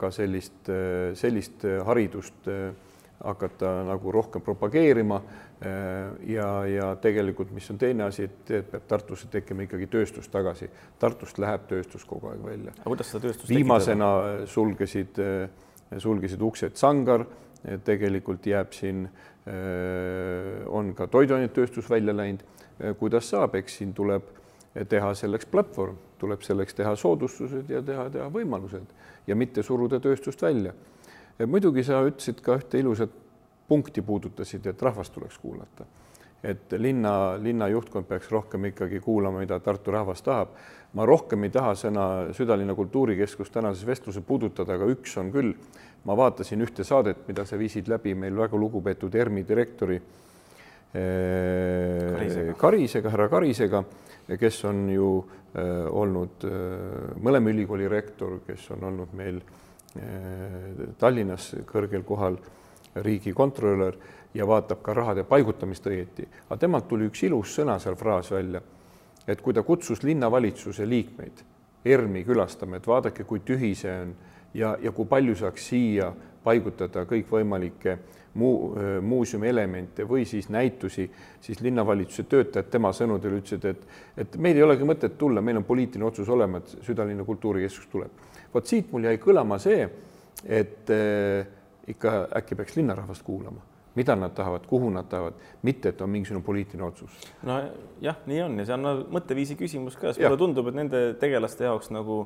ka 0.00 0.10
sellist, 0.10 0.72
sellist 1.20 1.68
haridust 1.84 2.48
hakata 3.24 3.70
nagu 3.88 4.12
rohkem 4.12 4.42
propageerima 4.44 5.20
ja, 6.28 6.48
ja 6.68 6.88
tegelikult, 7.00 7.52
mis 7.56 7.70
on 7.72 7.78
teine 7.80 8.04
asi, 8.08 8.28
et 8.28 8.52
peab 8.70 8.84
Tartusse 8.88 9.30
tekkima 9.32 9.64
ikkagi 9.64 9.88
tööstus 9.92 10.28
tagasi. 10.32 10.68
Tartust 11.00 11.40
läheb 11.40 11.64
tööstus 11.70 12.04
kogu 12.08 12.32
aeg 12.32 12.44
välja. 12.44 12.74
aga 12.76 12.90
kuidas 12.90 13.12
seda 13.12 13.24
tööstust 13.28 13.52
viimasena 13.52 14.10
tekitada? 14.20 14.52
sulgesid, 14.54 15.22
sulgesid 16.04 16.44
uksed 16.44 16.76
Sangar, 16.80 17.26
tegelikult 17.84 18.46
jääb 18.46 18.72
siin, 18.76 19.06
on 20.68 20.94
ka 20.96 21.08
toiduainetööstus 21.12 21.90
välja 21.90 22.16
läinud. 22.16 22.44
kuidas 22.98 23.28
saab, 23.30 23.54
eks 23.54 23.78
siin 23.78 23.92
tuleb 23.94 24.26
teha 24.88 25.12
selleks 25.14 25.46
platvorm, 25.46 25.96
tuleb 26.18 26.42
selleks 26.42 26.74
teha 26.74 26.96
soodustused 26.98 27.70
ja 27.70 27.82
teha, 27.82 28.08
teha 28.10 28.26
võimalused 28.32 28.90
ja 29.26 29.36
mitte 29.36 29.62
suruda 29.62 30.00
tööstust 30.02 30.42
välja. 30.42 30.74
Muidugi 31.42 31.82
sa 31.84 32.02
ütlesid 32.06 32.40
ka 32.44 32.58
ühte 32.60 32.78
ilusat 32.78 33.10
punkti 33.68 34.02
puudutasid, 34.02 34.66
et 34.66 34.82
rahvast 34.82 35.14
tuleks 35.14 35.38
kuulata. 35.38 35.84
et 36.44 36.72
linna, 36.76 37.38
linna 37.40 37.70
juhtkond 37.72 38.04
peaks 38.04 38.28
rohkem 38.28 38.66
ikkagi 38.68 38.98
kuulama, 39.00 39.38
mida 39.40 39.56
Tartu 39.60 39.90
rahvas 39.90 40.22
tahab. 40.22 40.48
ma 40.92 41.06
rohkem 41.06 41.44
ei 41.44 41.50
taha 41.50 41.72
sõna 41.74 42.32
südalinna 42.32 42.74
kultuurikeskus 42.74 43.50
tänases 43.50 43.86
vestluses 43.86 44.22
puudutada, 44.22 44.74
aga 44.74 44.84
üks 44.86 45.16
on 45.18 45.32
küll, 45.32 45.54
ma 46.04 46.16
vaatasin 46.16 46.60
ühte 46.60 46.84
saadet, 46.84 47.26
mida 47.28 47.44
sa 47.44 47.58
viisid 47.58 47.88
läbi 47.88 48.14
meil 48.14 48.36
väga 48.36 48.56
lugupeetud 48.56 49.14
ERMi 49.14 49.42
direktori 49.48 49.96
eh, 50.94 52.12
Karisega, 52.12 52.54
Karisega, 52.54 53.10
härra 53.10 53.28
Karisega, 53.28 53.84
kes 54.38 54.64
on 54.64 54.88
ju 54.92 55.08
äh, 55.56 55.88
olnud 55.90 56.44
äh, 56.44 56.52
mõlema 57.20 57.50
ülikooli 57.50 57.88
rektor, 57.88 58.38
kes 58.46 58.70
on 58.76 58.84
olnud 58.92 59.16
meil 59.16 59.40
äh, 59.40 59.63
Tallinnas 60.98 61.52
kõrgel 61.70 62.02
kohal 62.02 62.38
riigikontrolör 62.94 63.96
ja 64.34 64.46
vaatab 64.46 64.82
ka 64.82 64.94
rahade 64.94 65.24
paigutamist 65.24 65.86
õieti. 65.86 66.26
aga 66.48 66.56
temalt 66.58 66.88
tuli 66.88 67.06
üks 67.06 67.22
ilus 67.22 67.54
sõna 67.58 67.78
seal 67.78 67.96
fraas 67.96 68.30
välja, 68.30 68.60
et 69.26 69.40
kui 69.40 69.54
ta 69.54 69.62
kutsus 69.62 70.02
linnavalitsuse 70.02 70.86
liikmeid 70.88 71.44
ERM-i 71.84 72.24
külastama, 72.24 72.76
et 72.76 72.86
vaadake, 72.86 73.24
kui 73.24 73.40
tühi 73.40 73.74
see 73.74 73.92
on 74.02 74.14
ja, 74.54 74.76
ja 74.82 74.92
kui 74.92 75.06
palju 75.06 75.36
saaks 75.36 75.68
siia 75.68 76.12
paigutada 76.44 77.04
kõikvõimalikke 77.08 77.98
muu, 78.40 78.74
muuseumi 79.02 79.48
elemente 79.48 80.06
või 80.08 80.24
siis 80.28 80.48
näitusi, 80.52 81.06
siis 81.40 81.60
linnavalitsuse 81.60 82.26
töötajad 82.28 82.70
tema 82.70 82.92
sõnudel 82.92 83.38
ütlesid, 83.38 83.64
et, 83.70 83.86
et 84.16 84.36
meil 84.36 84.56
ei 84.56 84.66
olegi 84.66 84.88
mõtet 84.88 85.18
tulla, 85.18 85.42
meil 85.44 85.60
on 85.60 85.66
poliitiline 85.68 86.08
otsus 86.08 86.28
olemas, 86.28 86.76
südalinna 86.82 87.24
kultuurikeskus 87.24 87.90
tuleb. 87.92 88.24
Vot 88.54 88.66
siit 88.66 88.90
mul 88.92 89.08
jäi 89.08 89.18
kõlama 89.22 89.58
see, 89.62 89.86
et 90.44 90.90
äh, 90.92 91.46
ikka 91.90 92.16
äkki 92.40 92.58
peaks 92.58 92.76
linnarahvast 92.76 93.24
kuulama, 93.26 93.60
mida 93.94 94.16
nad 94.16 94.34
tahavad, 94.34 94.66
kuhu 94.66 94.90
nad 94.94 95.08
tahavad, 95.10 95.38
mitte 95.62 95.92
et 95.92 96.00
on 96.00 96.10
mingisugune 96.10 96.44
poliitiline 96.44 96.86
otsus. 96.86 97.10
nojah, 97.42 98.18
nii 98.26 98.42
on 98.46 98.58
ja 98.58 98.66
see 98.68 98.78
on 98.78 99.06
mõtteviisi 99.14 99.58
küsimus 99.60 99.98
ka, 99.98 100.12
sest 100.12 100.24
mulle 100.24 100.40
tundub, 100.40 100.70
et 100.70 100.78
nende 100.80 101.06
tegelaste 101.20 101.68
jaoks 101.68 101.92
nagu 101.94 102.24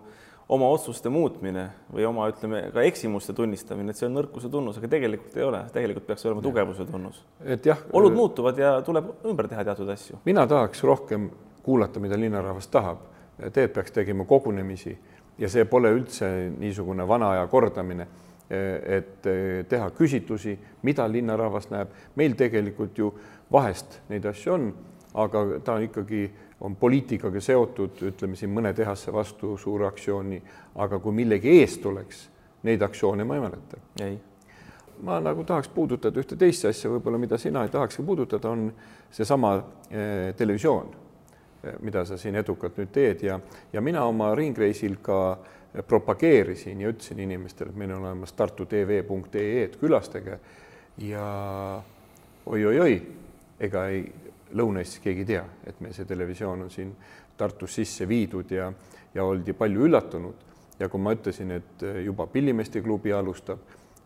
oma 0.49 0.68
otsuste 0.73 1.11
muutmine 1.12 1.66
või 1.92 2.06
oma, 2.08 2.28
ütleme 2.32 2.62
ka 2.73 2.85
eksimuste 2.88 3.35
tunnistamine, 3.37 3.92
et 3.92 4.00
see 4.00 4.08
on 4.08 4.16
nõrkuse 4.16 4.49
tunnus, 4.52 4.78
aga 4.80 4.88
tegelikult 4.94 5.37
ei 5.37 5.44
ole, 5.44 5.61
tegelikult 5.75 6.06
peaks 6.08 6.25
olema 6.25 6.44
tugevuse 6.44 6.87
tunnus. 6.88 7.20
et 7.44 7.66
jah, 7.68 7.82
olud 7.92 8.16
muutuvad 8.16 8.58
ja 8.58 8.78
tuleb 8.85 9.12
ümber 9.28 9.49
teha 9.49 9.66
teatud 9.68 9.92
asju. 9.92 10.23
mina 10.25 10.47
tahaks 10.49 10.82
rohkem 10.85 11.28
kuulata, 11.62 12.00
mida 12.00 12.16
linnarahvas 12.16 12.68
tahab. 12.73 13.04
Teed 13.52 13.70
peaks 13.70 13.92
tegema 13.94 14.25
kogunemisi 14.26 14.97
ja 15.38 15.49
see 15.49 15.64
pole 15.64 15.92
üldse 15.95 16.28
niisugune 16.59 17.07
vana 17.09 17.35
aja 17.37 17.47
kordamine 17.47 18.07
et 18.49 19.26
teha 19.68 19.90
küsitlusi, 19.92 20.54
mida 20.83 21.04
linnarahvas 21.04 21.68
näeb. 21.71 21.88
meil 22.16 22.33
tegelikult 22.33 22.99
ju 22.99 23.11
vahest 23.52 24.00
neid 24.09 24.25
asju 24.25 24.52
on, 24.54 24.71
aga 25.14 25.61
ta 25.64 25.78
ikkagi 25.85 26.30
on 26.61 26.76
poliitikaga 26.76 27.40
seotud, 27.40 28.00
ütleme 28.11 28.37
siin 28.37 28.50
mõne 28.50 28.73
tehase 28.75 29.12
vastu 29.14 29.57
suure 29.61 29.87
aktsiooni, 29.87 30.40
aga 30.75 30.99
kui 30.99 31.14
millegi 31.14 31.59
eest 31.61 31.85
oleks, 31.87 32.25
neid 32.66 32.83
aktsioone 32.83 33.25
ma 33.25 33.37
ei 33.37 33.45
mäleta. 33.45 33.83
ei. 34.02 34.18
ma 35.02 35.21
nagu 35.21 35.45
tahaks 35.45 35.68
puudutada 35.68 36.18
ühte 36.18 36.37
teist 36.37 36.64
asja, 36.64 36.90
võib-olla 36.90 37.18
mida 37.18 37.38
sina 37.38 37.62
ei 37.62 37.71
tahakski 37.71 38.02
puudutada, 38.02 38.50
on 38.50 38.73
seesama 39.11 39.54
eh, 39.90 40.35
televisioon, 40.37 40.88
mida 41.80 42.04
sa 42.04 42.16
siin 42.16 42.38
edukalt 42.38 42.76
nüüd 42.78 42.90
teed 42.94 43.22
ja, 43.26 43.40
ja 43.72 43.80
mina 43.82 44.04
oma 44.06 44.30
ringreisil 44.38 44.98
ka 45.02 45.18
äh, 45.32 45.56
propageerisin 45.86 46.80
ja 46.80 46.88
ütlesin 46.88 47.18
inimestele, 47.18 47.70
et 47.70 47.76
meil 47.76 47.92
on 47.92 48.04
olemas 48.04 48.32
tartutv.ee-d, 48.32 49.76
külastage 49.80 50.38
ja 51.04 51.28
oi-oi-oi, 52.46 52.96
ega 53.60 53.86
ei, 53.92 54.02
Lõuna-Eestis 54.48 55.02
keegi 55.04 55.26
ei 55.26 55.28
tea, 55.28 55.42
et 55.68 55.80
meil 55.84 55.92
see 55.92 56.08
televisioon 56.08 56.62
on 56.64 56.70
siin 56.72 56.94
Tartus 57.38 57.74
sisse 57.76 58.06
viidud 58.08 58.50
ja, 58.50 58.70
ja 59.14 59.24
oldi 59.24 59.52
palju 59.52 59.84
üllatunud. 59.86 60.46
ja 60.78 60.88
kui 60.88 61.00
ma 61.00 61.12
ütlesin, 61.12 61.50
et 61.50 61.82
juba 62.04 62.26
Pillimeeste 62.26 62.80
klubi 62.80 63.12
alustab 63.12 63.58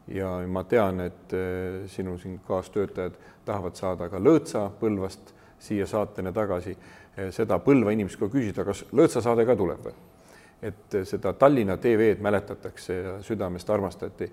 ja 0.08 0.40
ma 0.48 0.64
tean, 0.64 1.00
et 1.00 1.32
eh, 1.32 1.86
sinu 1.86 2.18
siin 2.18 2.40
kaastöötajad 2.46 3.14
tahavad 3.44 3.76
saada 3.76 4.08
ka 4.08 4.18
Lõõtsa 4.18 4.70
Põlvast 4.80 5.34
siia 5.62 5.86
saatena 5.86 6.32
tagasi, 6.32 6.70
eh, 6.70 7.01
seda 7.30 7.58
Põlva 7.60 7.92
inimesed 7.92 8.20
ka 8.20 8.28
küsida, 8.32 8.64
kas 8.64 8.84
Lõõtsa 8.92 9.22
saade 9.24 9.46
ka 9.48 9.56
tuleb 9.56 9.84
või? 9.88 9.94
et 10.62 10.94
seda 11.04 11.32
Tallinna 11.34 11.76
TV-d 11.76 12.22
mäletatakse 12.22 12.94
ja 12.94 13.14
südamest 13.22 13.70
armastati. 13.70 14.30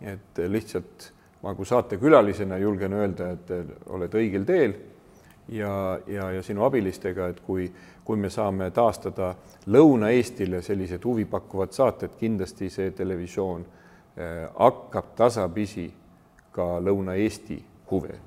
et 0.00 0.38
lihtsalt 0.48 1.12
ma 1.42 1.54
kui 1.54 1.66
saatekülalisena 1.66 2.58
julgen 2.58 2.92
öelda, 2.92 3.30
et 3.30 3.50
oled 3.86 4.14
õigel 4.14 4.44
teel 4.44 4.74
ja, 5.48 5.98
ja, 6.06 6.30
ja 6.30 6.42
sinu 6.42 6.64
abilistega, 6.64 7.28
et 7.28 7.40
kui, 7.40 7.66
kui 8.04 8.16
me 8.16 8.30
saame 8.30 8.70
taastada 8.70 9.34
Lõuna-Eestile 9.66 10.62
sellised 10.62 11.04
huvipakkuvad 11.04 11.72
saated, 11.72 12.16
kindlasti 12.20 12.70
see 12.70 12.90
televisioon 12.96 13.64
eh, 14.16 14.46
hakkab 14.58 15.12
tasapisi 15.16 15.88
ka 16.52 16.78
Lõuna-Eesti 16.80 17.58
huve 17.90 18.20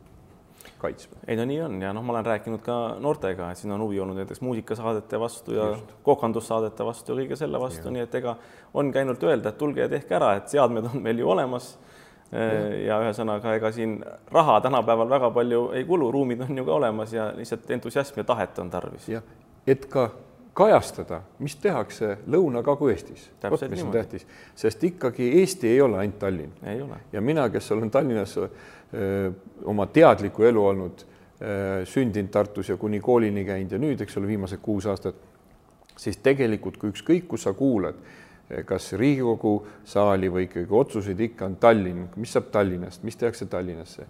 kaitsma. 0.78 1.20
ei 1.28 1.36
no 1.40 1.46
nii 1.50 1.60
on 1.62 1.82
ja 1.82 1.94
noh, 1.96 2.04
ma 2.06 2.14
olen 2.16 2.26
rääkinud 2.26 2.62
ka 2.66 2.78
noortega, 3.04 3.52
et 3.52 3.62
siin 3.62 3.74
on 3.76 3.82
huvi 3.86 4.00
olnud 4.04 4.20
näiteks 4.20 4.42
muusikasaadete 4.46 5.20
vastu 5.20 5.58
ja 5.58 5.70
kokandussaadete 6.04 6.86
vastu 6.86 7.14
ja 7.14 7.20
kõige 7.22 7.40
selle 7.40 7.62
vastu, 7.62 7.92
nii 7.94 8.06
et 8.06 8.16
ega 8.22 8.36
ongi 8.74 9.02
ainult 9.02 9.24
öelda, 9.24 9.54
et 9.54 9.58
tulge 9.58 9.86
ja 9.86 9.90
tehke 9.92 10.18
ära, 10.20 10.36
et 10.40 10.54
seadmed 10.54 10.90
on 10.92 11.02
meil 11.04 11.20
ju 11.24 11.30
olemas. 11.36 11.78
ja 12.86 12.98
ühesõnaga, 13.00 13.54
ega 13.56 13.70
siin 13.72 14.02
raha 14.36 14.58
tänapäeval 14.62 15.10
väga 15.10 15.30
palju 15.32 15.62
ei 15.80 15.86
kulu, 15.88 16.10
ruumid 16.12 16.42
on 16.44 16.58
ju 16.58 16.66
ka 16.68 16.74
olemas 16.76 17.14
ja 17.14 17.30
lihtsalt 17.36 17.72
entusiasmi 17.72 18.20
ja 18.20 18.24
tahet 18.28 18.60
on 18.60 18.70
tarvis. 18.70 19.08
jah, 19.10 19.24
et 19.68 19.86
ka 19.86 20.10
kajastada, 20.58 21.22
mis 21.40 21.56
tehakse 21.62 22.18
Lõuna-Kagu-Eestis. 22.26 23.30
vot 23.50 23.64
mis 23.70 23.84
on 23.84 23.92
tähtis, 23.94 24.26
sest 24.56 24.84
ikkagi 24.84 25.30
Eesti 25.40 25.70
ei 25.70 25.82
ole 25.82 26.00
ainult 26.02 26.20
Tallinn. 26.20 26.52
ja 27.14 27.22
mina, 27.22 27.50
kes 27.50 27.72
olen 27.72 27.92
Tallinnas 27.92 28.38
oma 29.66 29.86
teadlikku 29.86 30.44
elu 30.44 30.66
olnud, 30.66 31.04
sündinud 31.86 32.32
Tartus 32.34 32.70
ja 32.70 32.78
kuni 32.78 33.00
koolini 33.00 33.46
käinud 33.46 33.72
ja 33.72 33.80
nüüd, 33.80 34.02
eks 34.02 34.18
ole, 34.18 34.28
viimased 34.28 34.62
kuus 34.62 34.88
aastat, 34.90 35.16
siis 35.98 36.18
tegelikult, 36.26 36.80
kui 36.82 36.90
ükskõik, 36.90 37.28
kus 37.30 37.46
sa 37.46 37.54
kuulad, 37.54 38.00
kas 38.66 38.94
Riigikogu 38.98 39.68
saali 39.86 40.32
või 40.32 40.48
ikkagi 40.48 40.74
otsuseid 40.80 41.22
ikka 41.28 41.46
on 41.46 41.60
Tallinn, 41.62 42.08
mis 42.16 42.34
saab 42.34 42.50
Tallinnast, 42.52 43.04
mis 43.04 43.20
tehakse 43.20 43.46
Tallinnasse. 43.46 44.08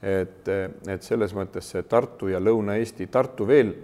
et, 0.00 0.48
et 0.88 1.02
selles 1.04 1.34
mõttes 1.36 1.66
see 1.74 1.82
Tartu 1.82 2.30
ja 2.32 2.40
Lõuna-Eesti, 2.40 3.10
Tartu 3.12 3.46
veel 3.46 3.74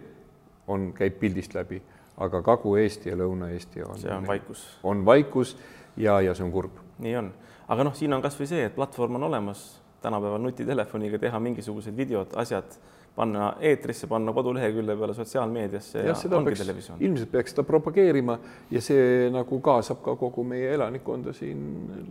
on, 0.67 0.95
käib 0.97 1.19
pildist 1.21 1.53
läbi, 1.55 1.83
aga 2.17 2.43
Kagu-Eesti 2.43 3.11
ja 3.11 3.17
Lõuna-Eesti 3.17 3.85
on. 3.85 3.99
see 4.01 4.13
on 4.13 4.27
vaikus. 4.27 4.67
on 4.83 5.05
vaikus 5.05 5.57
ja, 5.97 6.21
ja 6.21 6.35
see 6.35 6.45
on 6.45 6.53
kurb. 6.53 6.79
nii 6.99 7.17
on, 7.17 7.33
aga 7.69 7.89
noh, 7.89 7.97
siin 7.97 8.13
on 8.17 8.23
kasvõi 8.25 8.49
see, 8.51 8.69
et 8.69 8.75
platvorm 8.77 9.19
on 9.21 9.29
olemas 9.29 9.67
tänapäeval 10.03 10.39
nutitelefoniga 10.39 11.19
teha 11.19 11.41
mingisugused 11.41 11.97
videod, 11.97 12.33
asjad, 12.39 12.77
panna 13.17 13.55
eetrisse, 13.65 14.07
panna 14.07 14.33
kodulehekülje 14.33 14.97
peale 14.97 15.15
sotsiaalmeediasse 15.17 15.99
ja, 16.05 16.15
ja 16.15 16.37
ongi 16.37 16.55
televisioon. 16.55 17.01
ilmselt 17.01 17.31
peaks 17.33 17.55
seda 17.55 17.65
propageerima 17.67 18.39
ja 18.71 18.83
see 18.85 19.31
nagu 19.33 19.61
kaasab 19.65 20.03
ka 20.05 20.17
kogu 20.21 20.45
meie 20.45 20.75
elanikkonda 20.77 21.33
siin 21.37 21.63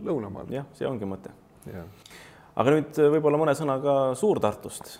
lõunamaal. 0.06 0.50
jah, 0.54 0.66
see 0.74 0.88
ongi 0.90 1.10
mõte. 1.10 1.34
aga 2.56 2.78
nüüd 2.78 3.02
võib-olla 3.18 3.42
mõne 3.42 3.54
sõnaga 3.58 4.00
Suur-Tartust. 4.18 4.98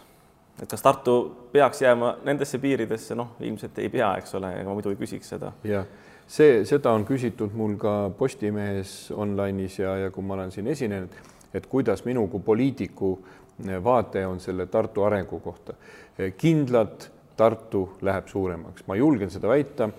Et 0.62 0.70
kas 0.70 0.82
Tartu 0.82 1.16
peaks 1.52 1.82
jääma 1.82 2.18
nendesse 2.24 2.60
piiridesse, 2.64 3.16
noh, 3.16 3.36
ilmselt 3.40 3.80
ei 3.80 3.90
pea, 3.90 4.16
eks 4.22 4.36
ole, 4.40 4.54
ega 4.60 4.70
ma 4.70 4.76
muidu 4.78 4.94
ei 4.94 5.00
küsiks 5.00 5.34
seda. 5.36 5.52
jah, 5.64 5.88
see, 6.28 6.64
seda 6.66 6.94
on 6.96 7.06
küsitud 7.06 7.54
mul 7.54 7.76
ka 7.82 7.96
Postimehes 8.18 9.12
online'is 9.16 9.80
ja, 9.80 9.98
ja 10.06 10.12
kui 10.12 10.24
ma 10.24 10.38
olen 10.40 10.52
siin 10.56 10.68
esinenud, 10.72 11.18
et 11.54 11.68
kuidas 11.72 12.06
minu 12.06 12.28
kui 12.28 12.44
poliitiku 12.44 13.18
vaade 13.84 14.26
on 14.28 14.40
selle 14.40 14.66
Tartu 14.68 15.04
arengu 15.04 15.40
kohta. 15.40 15.74
kindlalt 16.38 17.12
Tartu 17.38 17.90
läheb 18.02 18.28
suuremaks, 18.28 18.84
ma 18.88 18.96
julgen 18.96 19.32
seda 19.32 19.48
väita. 19.48 19.90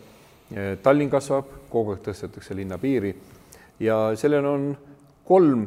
Tallinn 0.82 1.10
kasvab, 1.10 1.48
kogu 1.70 1.92
aeg 1.92 2.04
tõstetakse 2.06 2.54
linna 2.56 2.78
piiri 2.78 3.10
ja 3.80 4.12
sellel 4.16 4.46
on 4.46 4.68
kolm, 5.26 5.66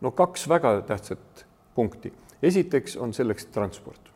no 0.00 0.10
kaks 0.10 0.48
väga 0.48 0.80
tähtsat 0.86 1.44
punkti. 1.74 2.12
esiteks 2.42 2.96
on 2.96 3.12
selleks 3.12 3.46
transport. 3.46 4.09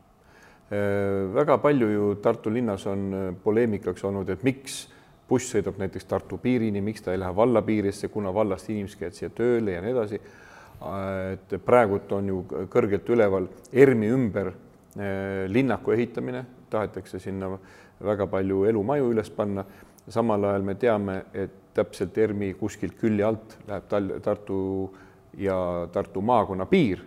Väga 0.70 1.58
palju 1.58 1.88
ju 1.90 2.14
Tartu 2.22 2.50
linnas 2.50 2.86
on 2.86 3.36
poleemikaks 3.42 4.04
olnud, 4.04 4.28
et 4.30 4.42
miks 4.42 4.88
buss 5.28 5.52
sõidab 5.52 5.78
näiteks 5.80 6.08
Tartu 6.08 6.38
piirini, 6.38 6.80
miks 6.84 7.02
ta 7.04 7.12
ei 7.12 7.20
lähe 7.20 7.36
valla 7.36 7.62
piirisse, 7.62 8.08
kuna 8.08 8.32
vallast 8.34 8.70
inimesed 8.70 8.98
käivad 9.00 9.18
siia 9.18 9.30
tööle 9.30 9.76
ja 9.76 9.82
nii 9.84 9.92
edasi. 9.92 10.20
et 11.32 11.54
praegult 11.64 12.12
on 12.12 12.28
ju 12.28 12.44
kõrgelt 12.68 13.08
üleval 13.08 13.46
ERMi 13.72 14.08
ümber 14.10 14.52
linnaku 15.48 15.92
ehitamine, 15.92 16.44
tahetakse 16.70 17.18
sinna 17.18 17.58
väga 18.00 18.26
palju 18.26 18.64
elumaju 18.64 19.10
üles 19.12 19.30
panna. 19.30 19.64
samal 20.08 20.44
ajal 20.44 20.62
me 20.62 20.74
teame, 20.74 21.24
et 21.32 21.50
täpselt 21.74 22.18
ERMi 22.18 22.54
kuskilt 22.54 22.98
külje 23.00 23.24
alt 23.24 23.56
läheb 23.68 23.88
Tal-, 23.88 24.20
Tartu 24.20 24.92
ja 25.38 25.88
Tartu 25.92 26.20
maakonna 26.20 26.66
piir. 26.66 27.00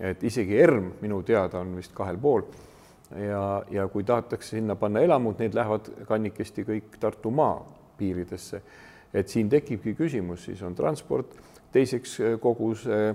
et 0.00 0.22
isegi 0.24 0.56
ERM 0.56 0.92
minu 1.00 1.22
teada 1.22 1.58
on 1.58 1.76
vist 1.76 1.92
kahel 1.94 2.16
pool 2.16 2.42
ja, 3.16 3.62
ja 3.70 3.88
kui 3.88 4.04
tahetakse 4.04 4.56
sinna 4.56 4.76
panna 4.76 5.00
elamud, 5.00 5.38
need 5.38 5.54
lähevad 5.54 5.90
kannikesti 6.08 6.64
kõik 6.64 6.96
Tartu 7.00 7.30
maa 7.30 7.58
piiridesse. 7.98 8.62
et 9.14 9.28
siin 9.28 9.48
tekibki 9.50 9.94
küsimus, 9.94 10.44
siis 10.44 10.62
on 10.62 10.74
transport, 10.74 11.34
teiseks 11.72 12.18
kogu 12.40 12.74
see 12.74 13.14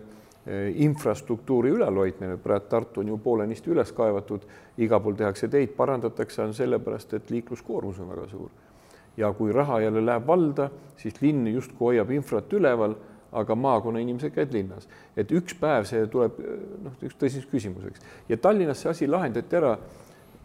infrastruktuuri 0.75 1.69
ülalhoidmine, 1.69 2.37
praegu 2.37 2.65
Tartu 2.69 3.01
on 3.01 3.07
ju 3.07 3.17
poolenisti 3.17 3.71
üles 3.71 3.91
kaevatud, 3.95 4.43
igal 4.77 5.01
pool 5.01 5.15
tehakse 5.17 5.47
teid, 5.47 5.73
parandatakse, 5.77 6.43
on 6.43 6.53
sellepärast, 6.53 7.13
et 7.13 7.31
liikluskoormus 7.33 7.99
on 7.99 8.09
väga 8.09 8.27
suur. 8.29 8.49
ja 9.17 9.33
kui 9.33 9.51
raha 9.51 9.79
jälle 9.79 10.05
läheb 10.05 10.27
valda, 10.27 10.69
siis 10.97 11.21
linn 11.21 11.47
justkui 11.47 11.85
hoiab 11.85 12.09
infrat 12.11 12.53
üleval, 12.53 12.95
aga 13.35 13.55
maakonna 13.55 13.99
inimesed 13.99 14.33
käivad 14.33 14.53
linnas. 14.53 14.87
et 15.17 15.31
üks 15.31 15.55
päev 15.59 15.85
see 15.89 16.07
tuleb 16.11 16.39
noh, 16.83 16.97
üks 17.01 17.17
tõsiseks 17.19 17.51
küsimuseks 17.51 18.03
ja 18.29 18.37
Tallinnas 18.37 18.81
see 18.81 18.91
asi 18.91 19.07
lahendati 19.07 19.55
ära 19.59 19.75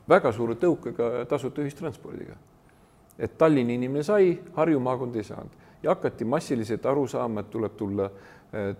väga 0.09 0.33
suure 0.33 0.57
tõukega 0.59 1.25
tasuta 1.29 1.63
ühistranspordiga. 1.63 2.35
et 3.19 3.39
Tallinna 3.39 3.73
inimene 3.73 4.03
sai, 4.03 4.39
Harju 4.57 4.81
maakond 4.81 5.17
ei 5.17 5.25
saanud 5.25 5.59
ja 5.83 5.95
hakati 5.95 6.25
massiliselt 6.25 6.87
aru 6.87 7.07
saama, 7.09 7.41
et 7.41 7.51
tuleb 7.51 7.77
tulla 7.77 8.11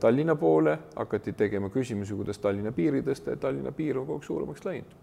Tallinna 0.01 0.35
poole, 0.37 0.79
hakati 0.97 1.33
tegema 1.33 1.69
küsimusi, 1.71 2.15
kuidas 2.19 2.39
Tallinna 2.39 2.73
piiri 2.73 3.05
tõsta 3.07 3.37
ja 3.37 3.41
Tallinna 3.41 3.73
piir 3.73 3.99
on 3.99 4.07
kogu 4.07 4.19
aeg 4.19 4.27
suuremaks 4.27 4.65
läinud. 4.65 4.97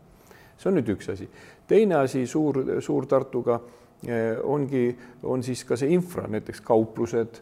see 0.57 0.69
on 0.69 0.75
nüüd 0.75 0.89
üks 0.89 1.09
asi. 1.13 1.29
teine 1.67 1.95
asi 1.95 2.25
suur, 2.27 2.63
Suur-Tartuga 2.81 3.59
ongi, 4.43 4.97
on 5.23 5.43
siis 5.43 5.63
ka 5.65 5.77
see 5.77 5.89
infra, 5.93 6.27
näiteks 6.27 6.61
kauplused, 6.61 7.41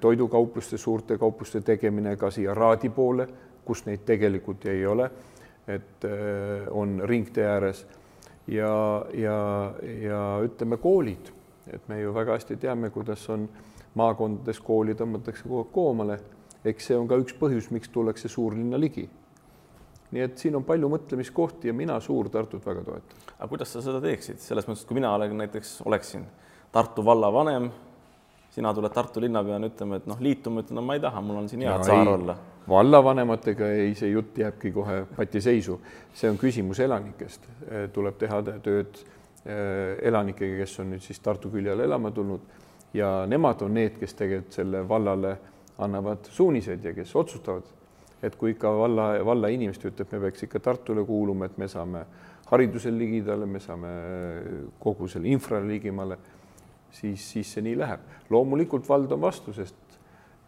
toidukaupluste, 0.00 0.78
suurte 0.78 1.18
kaupluste 1.18 1.60
tegemine 1.60 2.16
ka 2.16 2.30
siia 2.34 2.54
Raadi 2.54 2.88
poole, 2.90 3.28
kus 3.64 3.84
neid 3.86 4.02
tegelikult 4.06 4.66
ei 4.66 4.86
ole. 4.86 5.10
et 5.70 6.04
on 6.70 7.00
ringtee 7.04 7.44
ääres 7.46 7.84
ja, 8.50 9.06
ja, 9.14 9.72
ja 10.02 10.20
ütleme, 10.42 10.76
koolid, 10.76 11.30
et 11.70 11.88
me 11.88 12.00
ju 12.00 12.14
väga 12.14 12.34
hästi 12.38 12.56
teame, 12.60 12.90
kuidas 12.90 13.22
on 13.30 13.46
maakondades 13.98 14.60
kooli 14.64 14.96
tõmmatakse 14.98 15.46
kogu 15.46 15.64
aeg 15.64 15.72
koomale. 15.74 16.20
eks 16.64 16.90
see 16.90 16.96
on 16.96 17.08
ka 17.08 17.16
üks 17.16 17.34
põhjus, 17.38 17.70
miks 17.70 17.88
tullakse 17.88 18.28
suurlinna 18.28 18.80
ligi. 18.80 19.08
nii 20.10 20.22
et 20.22 20.38
siin 20.38 20.56
on 20.56 20.64
palju 20.66 20.88
mõtlemiskohti 20.90 21.70
ja 21.70 21.72
mina 21.72 22.00
Suur-Tartut 22.00 22.66
väga 22.66 22.82
toetan. 22.84 23.18
aga 23.38 23.48
kuidas 23.48 23.72
sa 23.72 23.82
seda 23.82 24.00
teeksid, 24.00 24.38
selles 24.38 24.66
mõttes, 24.66 24.86
kui 24.86 24.98
mina 24.98 25.14
olen 25.14 25.36
näiteks, 25.36 25.80
oleksin 25.86 26.26
Tartu 26.72 27.04
vallavanem, 27.04 27.70
sina 28.50 28.72
tuled 28.74 28.92
Tartu 28.94 29.22
linnapeana 29.22 29.70
ütlema, 29.70 30.00
et 30.00 30.08
noh, 30.10 30.18
liituma, 30.20 30.64
ütlen, 30.64 30.80
no 30.80 30.84
ma 30.86 30.96
ei 30.98 31.02
taha, 31.02 31.22
mul 31.22 31.42
on 31.42 31.48
siin 31.48 31.62
hea 31.66 31.76
saar 31.86 32.08
olla. 32.16 32.36
vallavanematega 32.68 33.70
ei, 33.78 33.94
see 33.98 34.10
jutt 34.10 34.38
jääbki 34.38 34.72
kohe 34.74 35.04
patiseisu, 35.16 35.78
see 36.14 36.30
on 36.30 36.38
küsimus 36.38 36.80
elanikest, 36.82 37.46
tuleb 37.94 38.18
teha 38.18 38.42
tööd 38.62 39.02
elanikega, 40.10 40.58
kes 40.60 40.80
on 40.82 40.90
nüüd 40.94 41.04
siis 41.04 41.22
Tartu 41.24 41.50
külje 41.50 41.72
all 41.72 41.86
elama 41.86 42.10
tulnud. 42.14 42.40
Ja 42.94 43.20
nemad 43.30 43.62
on 43.62 43.74
need, 43.78 44.00
kes 44.00 44.16
tegelikult 44.18 44.56
selle 44.58 44.82
vallale 44.88 45.36
annavad 45.80 46.26
suuniseid 46.34 46.84
ja 46.84 46.92
kes 46.94 47.14
otsustavad, 47.16 47.68
et 48.22 48.34
kui 48.36 48.52
ikka 48.52 48.72
valla, 48.76 49.12
valla 49.24 49.48
inimesed 49.48 49.86
ütleb, 49.92 50.10
me 50.12 50.20
peaks 50.26 50.44
ikka 50.44 50.60
Tartule 50.60 51.04
kuuluma, 51.06 51.46
et 51.46 51.56
me 51.58 51.68
saame 51.70 52.02
haridusel 52.50 52.98
ligidale, 52.98 53.46
me 53.46 53.62
saame 53.62 53.92
kogu 54.82 55.08
selle 55.08 55.30
infrale 55.30 55.68
ligimale, 55.70 56.18
siis, 56.92 57.24
siis 57.32 57.52
see 57.54 57.64
nii 57.66 57.76
läheb. 57.78 58.00
loomulikult 58.30 58.88
vald 58.88 59.12
on 59.12 59.20
vastu, 59.20 59.52
sest 59.52 59.98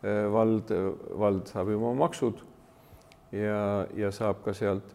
eh, 0.02 0.26
vald, 0.32 0.72
vald 1.18 1.46
saab 1.50 1.70
ju 1.70 1.78
oma 1.80 1.94
maksud 2.06 2.42
ja, 3.32 3.86
ja 3.96 4.10
saab 4.12 4.44
ka 4.44 4.54
sealt, 4.54 4.94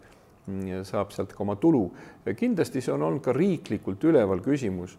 saab 0.87 1.11
sealt 1.11 1.33
ka 1.33 1.43
oma 1.43 1.55
tulu. 1.55 1.89
kindlasti 2.37 2.81
see 2.81 2.93
on 2.93 3.03
olnud 3.03 3.23
ka 3.23 3.33
riiklikult 3.35 4.03
üleval 4.03 4.43
küsimus, 4.45 4.97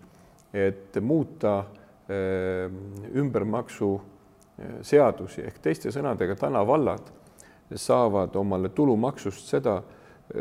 et 0.52 0.96
muuta 1.00 1.64
Ehm, 2.08 2.76
ümbermaksu 3.20 3.88
eh, 4.58 4.78
seadusi 4.80 5.42
ehk 5.44 5.58
teiste 5.60 5.90
sõnadega 5.92 6.38
täna 6.40 6.62
vallad 6.64 7.10
saavad 7.76 8.36
omale 8.40 8.70
tulumaksust 8.72 9.50
seda, 9.52 9.74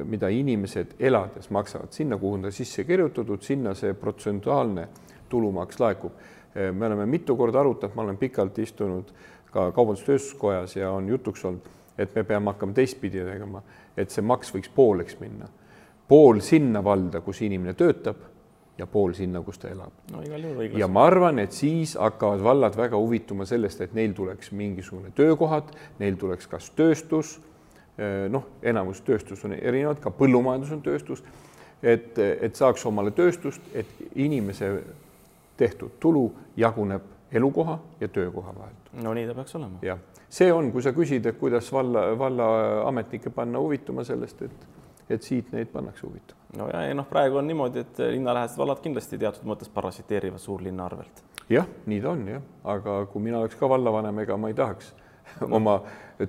mida 0.08 0.30
inimesed 0.32 0.94
elades 1.04 1.50
maksavad, 1.52 1.92
sinna, 1.92 2.16
kuhu 2.20 2.38
on 2.38 2.48
ta 2.48 2.52
sisse 2.56 2.86
kirjutatud, 2.88 3.44
sinna 3.44 3.74
see 3.76 3.92
protsentuaalne 4.00 4.88
tulumaks 5.30 5.80
laekub. 5.80 6.12
Eh, 6.56 6.72
me 6.72 6.88
oleme 6.88 7.06
mitu 7.06 7.36
korda 7.36 7.60
arutanud, 7.60 7.96
ma 7.96 8.02
olen 8.02 8.18
pikalt 8.18 8.60
istunud 8.60 9.12
ka 9.52 9.72
Kaubandus-Tööstuskojas 9.72 10.78
ja 10.78 10.92
on 10.92 11.08
jutuks 11.10 11.46
olnud, 11.46 11.70
et 11.98 12.16
me 12.16 12.24
peame 12.24 12.52
hakkama 12.52 12.74
teistpidi 12.78 13.24
tegema, 13.26 13.62
et 13.98 14.14
see 14.14 14.26
maks 14.26 14.54
võiks 14.54 14.72
pooleks 14.76 15.20
minna. 15.20 15.48
pool 16.08 16.40
sinna 16.40 16.80
valda, 16.84 17.20
kus 17.22 17.42
inimene 17.44 17.74
töötab 17.74 18.22
ja 18.78 18.86
pool 18.88 19.14
sinna, 19.14 19.42
kus 19.44 19.58
ta 19.58 19.68
elab. 19.68 19.92
no 20.12 20.22
ja 20.78 20.88
ma 20.88 21.06
arvan, 21.06 21.40
et 21.40 21.52
siis 21.52 21.98
hakkavad 22.00 22.44
vallad 22.44 22.78
väga 22.78 22.98
huvituma 22.98 23.46
sellest, 23.46 23.82
et 23.82 23.94
neil 23.94 24.14
tuleks 24.14 24.52
mingisugune 24.52 25.12
töökohad, 25.16 25.74
neil 26.00 26.16
tuleks 26.16 26.48
kas 26.48 26.70
tööstus, 26.78 27.40
eh, 27.98 28.30
noh, 28.30 28.46
enamus 28.62 29.02
tööstus 29.02 29.44
on 29.46 29.58
erinevad, 29.58 30.00
ka 30.00 30.14
põllumajandus 30.14 30.72
on 30.78 30.86
tööstus, 30.86 31.24
et, 31.84 32.18
et 32.18 32.56
saaks 32.56 32.86
omale 32.86 33.12
tööstust, 33.12 33.62
et 33.74 33.90
inimese 34.16 34.72
tehtud 35.58 35.98
tulu 36.00 36.32
jaguneb 36.58 37.04
elukoha 37.32 37.80
ja 38.00 38.08
töökoha 38.08 38.56
vahelt. 38.56 38.92
no 39.04 39.14
nii 39.14 39.28
ta 39.28 39.36
peaks 39.36 39.56
olema. 39.56 39.80
jah, 39.82 40.00
see 40.30 40.54
on, 40.54 40.72
kui 40.72 40.82
sa 40.82 40.94
küsid, 40.96 41.26
et 41.26 41.38
kuidas 41.38 41.72
valla, 41.74 42.10
vallaametnikke 42.20 43.30
panna 43.30 43.60
huvituma 43.60 44.04
sellest, 44.04 44.42
et 44.42 44.68
et 45.10 45.24
siit 45.24 45.52
neid 45.52 45.70
pannakse 45.72 46.04
huvitama. 46.08 46.40
no 46.58 46.70
ja, 46.74 46.84
ja 46.88 46.96
noh, 46.96 47.08
praegu 47.10 47.40
on 47.40 47.48
niimoodi, 47.48 47.80
et 47.80 48.00
linnalähedased 48.12 48.60
vallad 48.60 48.82
kindlasti 48.84 49.18
teatud 49.18 49.48
mõttes 49.48 49.70
parasiteerivad 49.74 50.40
suurlinna 50.40 50.86
arvelt. 50.86 51.24
jah, 51.50 51.68
nii 51.86 52.02
ta 52.02 52.12
on 52.12 52.28
jah, 52.28 52.42
aga 52.64 53.00
kui 53.12 53.24
mina 53.24 53.40
oleks 53.40 53.56
ka 53.56 53.70
vallavanem, 53.70 54.20
ega 54.26 54.38
ma 54.38 54.52
ei 54.52 54.58
tahaks 54.58 54.94
no. 55.42 55.56
oma 55.60 55.80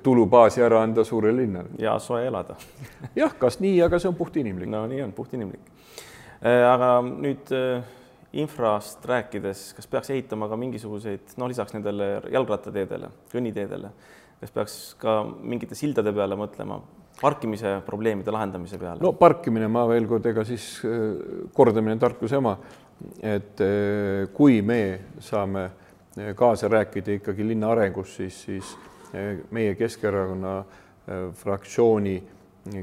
tulubaasi 0.03 0.63
ära 0.63 0.83
anda 0.83 1.05
suurele 1.05 1.43
linnale. 1.43 1.75
ja 1.79 1.99
soe 1.99 2.27
elada 2.27 2.57
jah, 3.17 3.35
kas 3.39 3.61
nii, 3.61 3.81
aga 3.83 3.99
see 3.99 4.11
on 4.11 4.19
puhtinimlik. 4.19 4.71
no 4.71 4.87
nii 4.87 5.03
on, 5.03 5.13
puhtinimlik. 5.13 5.75
Äh, 6.39 6.63
aga 6.71 6.99
nüüd 7.03 7.51
äh, 7.55 7.83
infrast 8.37 9.05
rääkides, 9.09 9.73
kas 9.77 9.89
peaks 9.89 10.11
ehitama 10.13 10.49
ka 10.51 10.57
mingisuguseid, 10.61 11.35
no 11.41 11.49
lisaks 11.49 11.73
nendele 11.77 12.11
jalgrattateedele, 12.33 13.09
kõnniteedele, 13.33 13.91
kas 14.43 14.53
peaks 14.55 14.79
ka 15.01 15.23
mingite 15.25 15.79
sildade 15.79 16.13
peale 16.17 16.37
mõtlema, 16.37 16.81
parkimise 17.21 17.79
probleemide 17.87 18.33
lahendamise 18.35 18.79
peale? 18.79 19.01
no 19.03 19.15
parkimine, 19.17 19.71
ma 19.73 19.87
veel 19.89 20.07
kord, 20.11 20.29
ega 20.29 20.45
siis 20.47 20.69
äh, 20.85 21.49
kordamine 21.57 21.97
tarkuse 22.01 22.39
ema, 22.39 22.55
et 23.25 23.65
äh, 23.65 24.29
kui 24.37 24.61
me 24.63 24.83
saame 25.25 25.65
äh, 25.65 26.35
kaasa 26.37 26.69
rääkida 26.69 27.17
ikkagi 27.17 27.49
linna 27.49 27.73
arengus, 27.73 28.19
siis, 28.21 28.45
siis 28.45 28.77
meie 29.57 29.73
Keskerakonna 29.73 30.59
fraktsiooni 31.41 32.19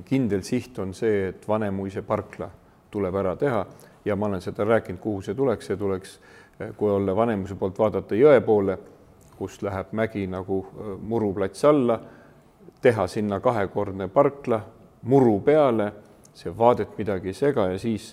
kindel 0.07 0.41
siht 0.41 0.79
on 0.81 0.95
see, 0.97 1.27
et 1.29 1.43
Vanemuise 1.45 2.01
parkla 2.01 2.47
tuleb 2.89 3.17
ära 3.21 3.35
teha 3.37 3.59
ja 4.05 4.15
ma 4.15 4.25
olen 4.25 4.41
seda 4.41 4.63
rääkinud, 4.63 4.99
kuhu 5.01 5.21
see 5.21 5.35
tuleks, 5.35 5.65
see 5.65 5.77
tuleks, 5.77 6.19
kui 6.77 6.91
olla 6.91 7.15
Vanemuise 7.15 7.55
poolt 7.55 7.79
vaadata 7.79 8.15
jõe 8.15 8.41
poole, 8.41 8.77
kust 9.37 9.63
läheb 9.65 9.91
mägi 9.91 10.27
nagu 10.27 10.61
muruplats 11.01 11.65
alla 11.65 11.99
teha 12.81 13.07
sinna 13.07 13.39
kahekordne 13.39 14.07
parkla 14.07 14.61
muru 15.03 15.39
peale, 15.41 15.91
see 16.33 16.53
vaadet 16.57 16.97
midagi 16.97 17.31
ei 17.31 17.37
sega 17.37 17.67
ja 17.71 17.79
siis 17.79 18.11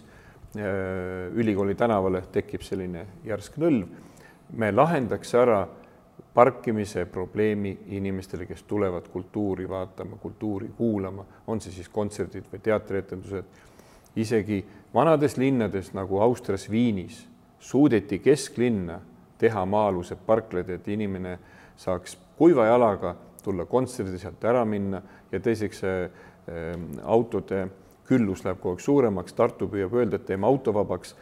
äh, 0.56 1.28
ülikooli 1.34 1.74
tänavale 1.74 2.22
tekib 2.32 2.64
selline 2.64 3.06
järsk 3.24 3.58
nõlv. 3.60 3.86
me 4.52 4.68
lahendaks 4.72 5.34
ära 5.34 5.66
parkimise 6.34 7.04
probleemi 7.06 7.78
inimestele, 7.96 8.46
kes 8.46 8.62
tulevad 8.62 9.08
kultuuri 9.12 9.68
vaatama, 9.68 10.16
kultuuri 10.16 10.68
kuulama, 10.76 11.24
on 11.46 11.60
see 11.60 11.72
siis 11.72 11.88
kontserdid 11.88 12.48
või 12.52 12.60
teatrietendused. 12.62 13.44
isegi 14.16 14.64
vanades 14.94 15.36
linnades 15.36 15.92
nagu 15.94 16.20
Austrias 16.20 16.70
Viinis 16.70 17.26
suudeti 17.60 18.18
kesklinna 18.18 19.00
teha 19.38 19.64
maa-alused 19.66 20.22
parklad, 20.26 20.68
et 20.70 20.88
inimene 20.88 21.38
saaks 21.76 22.16
kuiva 22.38 22.66
jalaga 22.66 23.14
tulla 23.42 23.66
kontserdi 23.66 24.18
sealt 24.18 24.44
ära 24.44 24.64
minna 24.64 25.02
ja 25.32 25.40
teiseks 25.40 25.84
äh, 25.84 26.10
autode 27.02 27.66
küllus 28.06 28.44
läheb 28.44 28.60
kogu 28.60 28.76
aeg 28.76 28.84
suuremaks, 28.84 29.34
Tartu 29.34 29.68
püüab 29.70 29.94
öelda, 29.96 30.18
et 30.18 30.26
teeme 30.26 30.46
autovabaks. 30.46 31.16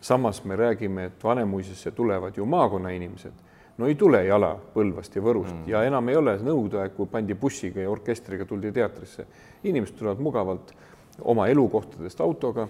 samas 0.00 0.44
me 0.44 0.56
räägime, 0.56 1.04
et 1.04 1.24
Vanemuisesse 1.24 1.90
tulevad 1.90 2.36
ju 2.36 2.46
maakonna 2.46 2.90
inimesed 2.90 3.32
no 3.78 3.86
ei 3.86 3.94
tule 3.98 4.24
jala 4.26 4.54
Põlvast 4.74 5.16
ja 5.16 5.22
Võrust 5.22 5.54
mm. 5.54 5.68
ja 5.70 5.82
enam 5.86 6.08
ei 6.08 6.16
ole 6.16 6.36
nõudeaeg, 6.42 6.94
kui 6.96 7.10
pandi 7.10 7.34
bussiga 7.34 7.82
ja 7.82 7.90
orkestriga 7.90 8.46
tuldi 8.46 8.72
teatrisse. 8.72 9.26
inimesed 9.64 9.98
tulevad 9.98 10.20
mugavalt 10.22 10.74
oma 11.22 11.46
elukohtadest 11.48 12.20
autoga, 12.20 12.68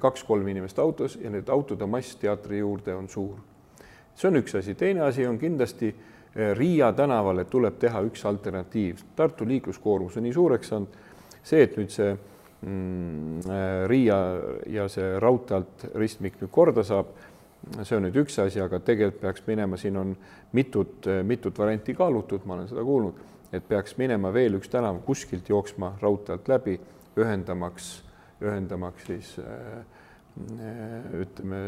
kaks-kolm 0.00 0.48
inimest 0.48 0.78
autos 0.78 1.18
ja 1.22 1.30
need 1.30 1.48
autode 1.48 1.86
mass 1.86 2.16
teatri 2.18 2.58
juurde 2.58 2.94
on 2.94 3.08
suur. 3.08 3.36
see 4.14 4.28
on 4.28 4.40
üks 4.40 4.56
asi, 4.58 4.74
teine 4.74 5.04
asi 5.06 5.26
on 5.26 5.38
kindlasti 5.38 5.88
eh, 5.88 6.56
Riia 6.56 6.92
tänavale 6.92 7.44
tuleb 7.44 7.78
teha 7.78 8.00
üks 8.02 8.24
alternatiiv. 8.26 9.04
Tartu 9.16 9.46
liikluskoormus 9.46 10.16
on 10.16 10.26
nii 10.26 10.32
suureks 10.34 10.68
saanud, 10.68 10.96
see, 11.42 11.62
et 11.62 11.76
nüüd 11.78 11.94
see 11.94 12.10
mm, 12.10 13.38
eh, 13.46 13.86
Riia 13.86 14.18
ja 14.66 14.88
see 14.90 15.14
raudtee 15.22 15.60
alt 15.60 15.86
ristmik 15.94 16.40
nüüd 16.42 16.50
korda 16.50 16.82
saab 16.82 17.14
see 17.82 17.96
on 17.96 18.06
nüüd 18.06 18.18
üks 18.22 18.38
asi, 18.42 18.60
aga 18.62 18.80
tegelikult 18.82 19.20
peaks 19.22 19.44
minema, 19.46 19.78
siin 19.78 19.96
on 20.00 20.14
mitut, 20.56 21.06
mitut 21.26 21.58
varianti 21.58 21.94
kaalutud, 21.94 22.46
ma 22.46 22.56
olen 22.56 22.68
seda 22.70 22.84
kuulnud, 22.86 23.22
et 23.52 23.64
peaks 23.68 23.96
minema 23.98 24.32
veel 24.34 24.58
üks 24.58 24.70
tänav 24.72 25.00
kuskilt 25.06 25.48
jooksma 25.50 25.94
raudtee 26.02 26.36
alt 26.36 26.48
läbi, 26.48 26.78
ühendamaks, 27.18 27.90
ühendamaks 28.40 29.06
siis 29.06 29.36
äh, 29.42 29.80
ütleme 31.18 31.60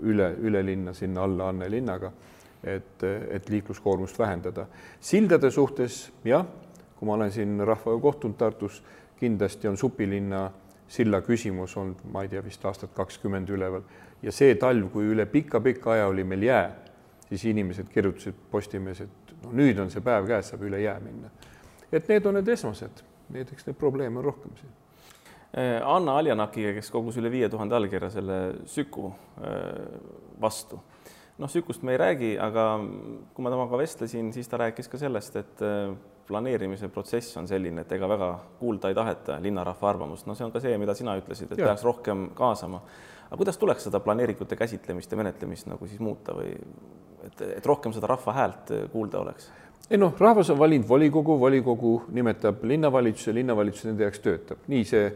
üle, 0.00 0.32
üle 0.42 0.62
linna 0.66 0.94
sinna 0.94 1.22
alla 1.22 1.48
Anne 1.52 1.70
linnaga, 1.70 2.12
et, 2.64 3.02
et 3.30 3.48
liikluskoormust 3.48 4.18
vähendada. 4.18 4.66
sildade 5.00 5.50
suhtes 5.50 6.12
jah, 6.24 6.46
kui 6.96 7.06
ma 7.06 7.14
olen 7.14 7.32
siin 7.32 7.60
rahvaga 7.66 8.00
kohtunud 8.00 8.36
Tartus, 8.38 8.82
kindlasti 9.20 9.68
on 9.68 9.76
supilinna 9.76 10.50
silla 10.88 11.22
küsimus 11.22 11.76
olnud, 11.76 12.02
ma 12.12 12.22
ei 12.22 12.28
tea, 12.28 12.42
vist 12.44 12.64
aastat 12.64 12.92
kakskümmend 12.94 13.48
üleval 13.50 13.84
ja 14.22 14.32
see 14.34 14.54
talv, 14.60 14.90
kui 14.92 15.06
üle 15.14 15.26
pika-pika 15.26 15.94
aja 15.94 16.08
oli 16.10 16.24
meil 16.24 16.42
jää, 16.46 16.66
siis 17.28 17.44
inimesed 17.50 17.88
kirjutasid 17.92 18.38
Postimehes, 18.50 19.00
et 19.06 19.34
no 19.44 19.54
nüüd 19.56 19.78
on 19.82 19.90
see 19.90 20.04
päev 20.04 20.28
käes, 20.28 20.52
saab 20.52 20.66
üle 20.68 20.82
jää 20.82 20.98
minna. 21.00 21.30
et 21.92 22.08
need 22.08 22.26
on 22.26 22.38
need 22.38 22.48
esmased, 22.48 23.02
need, 23.30 23.50
eks 23.52 23.66
neid 23.66 23.78
probleeme 23.78 24.18
on 24.18 24.24
rohkem 24.24 24.54
siin. 24.60 24.70
Äh, 25.52 25.82
Anna 25.84 26.16
Aljanakiga, 26.16 26.72
kes 26.78 26.88
kogus 26.90 27.18
üle 27.20 27.28
viie 27.32 27.48
tuhande 27.52 27.76
allkirja 27.76 28.08
selle 28.14 28.38
Süku 28.72 29.10
äh, 29.10 30.00
vastu. 30.40 30.80
noh, 31.38 31.50
Sükust 31.50 31.82
me 31.82 31.92
ei 31.92 31.98
räägi, 31.98 32.32
aga 32.40 32.64
kui 33.34 33.44
ma 33.44 33.50
temaga 33.50 33.78
vestlesin, 33.80 34.30
siis 34.32 34.48
ta 34.48 34.60
rääkis 34.62 34.88
ka 34.88 35.00
sellest, 35.00 35.36
et 35.36 35.62
äh, 35.66 35.92
planeerimise 36.28 36.88
protsess 36.92 37.36
on 37.36 37.48
selline, 37.50 37.82
et 37.82 37.92
ega 37.92 38.08
väga 38.08 38.28
kuulda 38.60 38.92
ei 38.92 38.96
taheta 38.96 39.40
linnarahva 39.42 39.90
arvamust, 39.90 40.28
no 40.28 40.36
see 40.38 40.46
on 40.46 40.52
ka 40.54 40.62
see, 40.62 40.76
mida 40.80 40.94
sina 40.96 41.16
ütlesid, 41.18 41.52
et 41.52 41.60
peaks 41.60 41.84
rohkem 41.84 42.30
kaasama 42.38 42.80
aga 43.32 43.40
kuidas 43.40 43.56
tuleks 43.56 43.86
seda 43.88 44.00
planeeringute 44.04 44.56
käsitlemist 44.60 45.12
ja 45.12 45.16
menetlemist 45.16 45.68
nagu 45.70 45.86
siis 45.88 46.00
muuta 46.04 46.34
või 46.36 46.50
et, 47.24 47.38
et 47.56 47.66
rohkem 47.66 47.94
seda 47.96 48.10
rahva 48.10 48.34
häält 48.36 48.72
kuulda 48.92 49.22
oleks? 49.22 49.46
ei 49.88 49.96
noh, 49.96 50.12
rahvas 50.20 50.50
on 50.52 50.58
valinud 50.60 50.88
volikogu, 50.88 51.38
volikogu 51.40 51.92
nimetab 52.12 52.60
linnavalitsuse, 52.68 53.32
linnavalitsus 53.36 53.88
nende 53.88 54.04
jaoks 54.04 54.20
töötab, 54.24 54.60
nii 54.68 54.84
see 54.88 55.06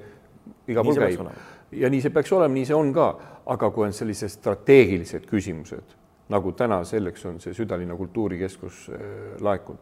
igal 0.69 0.85
pool 0.85 0.99
käib. 1.01 1.29
ja 1.73 1.91
nii 1.91 2.01
see 2.05 2.15
peaks 2.15 2.33
olema, 2.33 2.55
nii 2.55 2.67
see 2.69 2.77
on 2.77 2.93
ka, 2.95 3.07
aga 3.53 3.71
kui 3.71 3.87
on 3.87 3.95
sellised 3.97 4.35
strateegilised 4.35 5.29
küsimused, 5.31 5.95
nagu 6.33 6.53
täna 6.59 6.83
selleks 6.85 7.25
on 7.27 7.41
see 7.41 7.55
südalinna 7.55 7.97
kultuurikeskus 7.97 8.83
äh, 8.91 9.07
laekunud, 9.41 9.81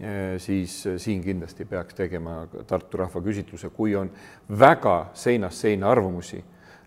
äh, 0.00 0.38
siis 0.42 0.80
äh, 0.86 0.98
siin 1.02 1.22
kindlasti 1.24 1.64
peaks 1.64 1.98
tegema 1.98 2.42
Tartu 2.66 3.02
rahva 3.02 3.22
küsitluse, 3.24 3.70
kui 3.74 3.96
on 3.96 4.10
väga 4.48 5.12
seinast 5.14 5.66
seina 5.66 5.90
arvamusi 5.90 6.44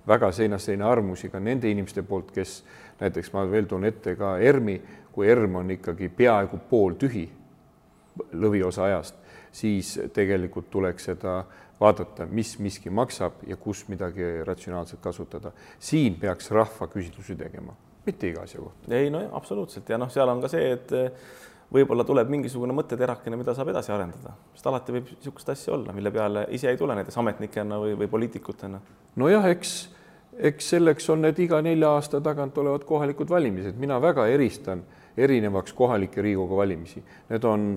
väga 0.08 0.32
seinast 0.32 0.70
seina 0.70 0.90
armusi 0.92 1.30
ka 1.30 1.40
nende 1.40 1.70
inimeste 1.72 2.04
poolt, 2.06 2.32
kes 2.32 2.60
näiteks 3.00 3.32
ma 3.34 3.46
veel 3.50 3.66
toon 3.70 3.86
ette 3.88 4.16
ka 4.16 4.36
ERM-i, 4.38 4.80
kui 5.12 5.28
ERM 5.30 5.62
on 5.62 5.72
ikkagi 5.76 6.10
peaaegu 6.14 6.60
pooltühi 6.70 7.26
lõviosa 8.34 8.86
ajast, 8.86 9.16
siis 9.56 9.96
tegelikult 10.14 10.68
tuleks 10.72 11.10
seda 11.12 11.40
vaadata, 11.80 12.28
mis 12.32 12.56
miski 12.60 12.92
maksab 12.92 13.44
ja 13.48 13.58
kus 13.60 13.86
midagi 13.92 14.44
ratsionaalselt 14.48 15.02
kasutada. 15.04 15.52
siin 15.80 16.16
peaks 16.20 16.52
rahvaküsitlusi 16.52 17.36
tegema, 17.36 17.76
mitte 18.06 18.30
iga 18.30 18.44
asja 18.44 18.62
kohta. 18.62 18.94
ei 18.96 19.10
no 19.10 19.24
absoluutselt 19.32 19.90
ja 19.90 19.98
noh, 19.98 20.12
seal 20.12 20.30
on 20.30 20.42
ka 20.44 20.52
see, 20.52 20.72
et 20.72 20.92
võib-olla 21.74 22.06
tuleb 22.08 22.30
mingisugune 22.30 22.76
mõtteterakene, 22.78 23.38
mida 23.40 23.56
saab 23.56 23.74
edasi 23.74 23.92
arendada, 23.92 24.36
sest 24.54 24.68
alati 24.72 24.96
võib 24.96 25.10
niisugust 25.16 25.50
asja 25.50 25.74
olla, 25.74 25.96
mille 25.96 26.12
peale 26.12 26.46
ise 26.56 26.70
ei 26.70 26.78
tule 26.80 26.96
näiteks 26.96 27.18
ametnikena 27.24 27.80
või, 27.82 27.98
või 28.00 28.12
poliitikutena. 28.12 28.82
nojah, 29.16 29.50
eks 29.52 29.76
eks 30.36 30.70
selleks 30.76 31.10
on 31.10 31.22
need 31.24 31.40
iga 31.40 31.62
nelja 31.64 31.94
aasta 31.96 32.20
tagant 32.22 32.58
olevad 32.60 32.84
kohalikud 32.88 33.30
valimised, 33.32 33.78
mina 33.80 34.02
väga 34.02 34.28
eristan 34.28 34.84
erinevaks 35.18 35.74
kohalikke 35.74 36.22
Riigikogu 36.22 36.58
valimisi. 36.58 37.04
Need 37.30 37.44
on 37.48 37.68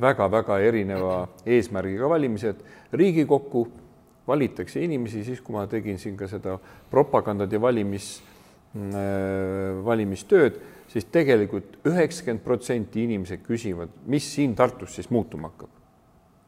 väga-väga 0.00 0.58
erineva 0.60 1.28
eesmärgiga 1.46 2.08
valimised. 2.08 2.56
riigikokku 2.92 3.68
valitakse 4.26 4.80
inimesi, 4.84 5.24
siis 5.24 5.40
kui 5.40 5.54
ma 5.54 5.66
tegin 5.66 5.98
siin 5.98 6.16
ka 6.16 6.28
seda 6.28 6.58
propagandat 6.90 7.52
ja 7.52 7.60
valimis 7.60 8.22
äh,, 8.76 9.84
valimistööd, 9.84 10.60
siis 10.88 11.04
tegelikult 11.04 11.78
üheksakümmend 11.86 12.44
protsenti 12.44 13.04
inimesed 13.04 13.42
küsivad, 13.46 13.92
mis 14.06 14.34
siin 14.34 14.54
Tartus 14.54 14.94
siis 14.94 15.10
muutuma 15.10 15.48
hakkab. 15.48 15.70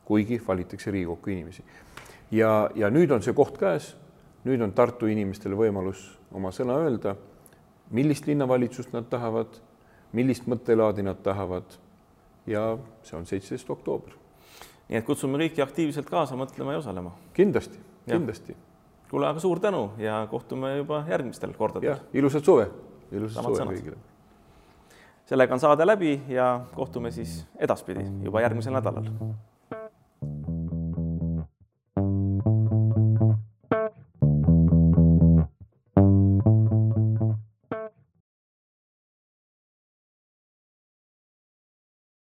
kuigi 0.05 0.41
valitakse 0.49 0.91
Riigikokku 0.91 1.31
inimesi. 1.31 1.63
ja, 2.31 2.71
ja 2.75 2.91
nüüd 2.91 3.11
on 3.11 3.23
see 3.23 3.35
koht 3.35 3.59
käes 3.59 3.95
nüüd 4.47 4.63
on 4.63 4.75
Tartu 4.77 5.09
inimestele 5.11 5.59
võimalus 5.59 6.03
oma 6.35 6.53
sõna 6.55 6.79
öelda, 6.85 7.17
millist 7.95 8.29
linnavalitsust 8.29 8.95
nad 8.95 9.09
tahavad, 9.11 9.59
millist 10.15 10.47
mõttelaadi 10.51 11.05
nad 11.07 11.19
tahavad 11.25 11.77
ja 12.47 12.79
see 13.03 13.19
on 13.19 13.27
seitseteist 13.27 13.71
oktoober. 13.71 14.15
nii 14.89 14.99
et 14.99 15.07
kutsume 15.07 15.39
kõiki 15.39 15.63
aktiivselt 15.65 16.11
kaasa 16.11 16.37
mõtlema 16.39 16.77
ja 16.77 16.79
osalema. 16.79 17.15
kindlasti, 17.35 17.79
kindlasti. 18.09 18.57
kuule, 19.11 19.29
aga 19.29 19.41
suur 19.41 19.61
tänu 19.61 19.91
ja 19.99 20.27
kohtume 20.31 20.77
juba 20.77 21.05
järgmistel 21.09 21.55
kordadel. 21.55 21.97
ilusat 22.13 22.45
suve, 22.45 22.71
ilusat 23.13 23.43
Samad 23.43 23.57
suve 23.57 23.75
kõigile. 23.75 23.97
sellega 25.27 25.55
on 25.55 25.61
saade 25.61 25.87
läbi 25.87 26.21
ja 26.29 26.61
kohtume 26.75 27.11
siis 27.11 27.45
edaspidi 27.59 28.07
juba 28.23 28.41
järgmisel 28.41 28.73
nädalal 28.73 29.11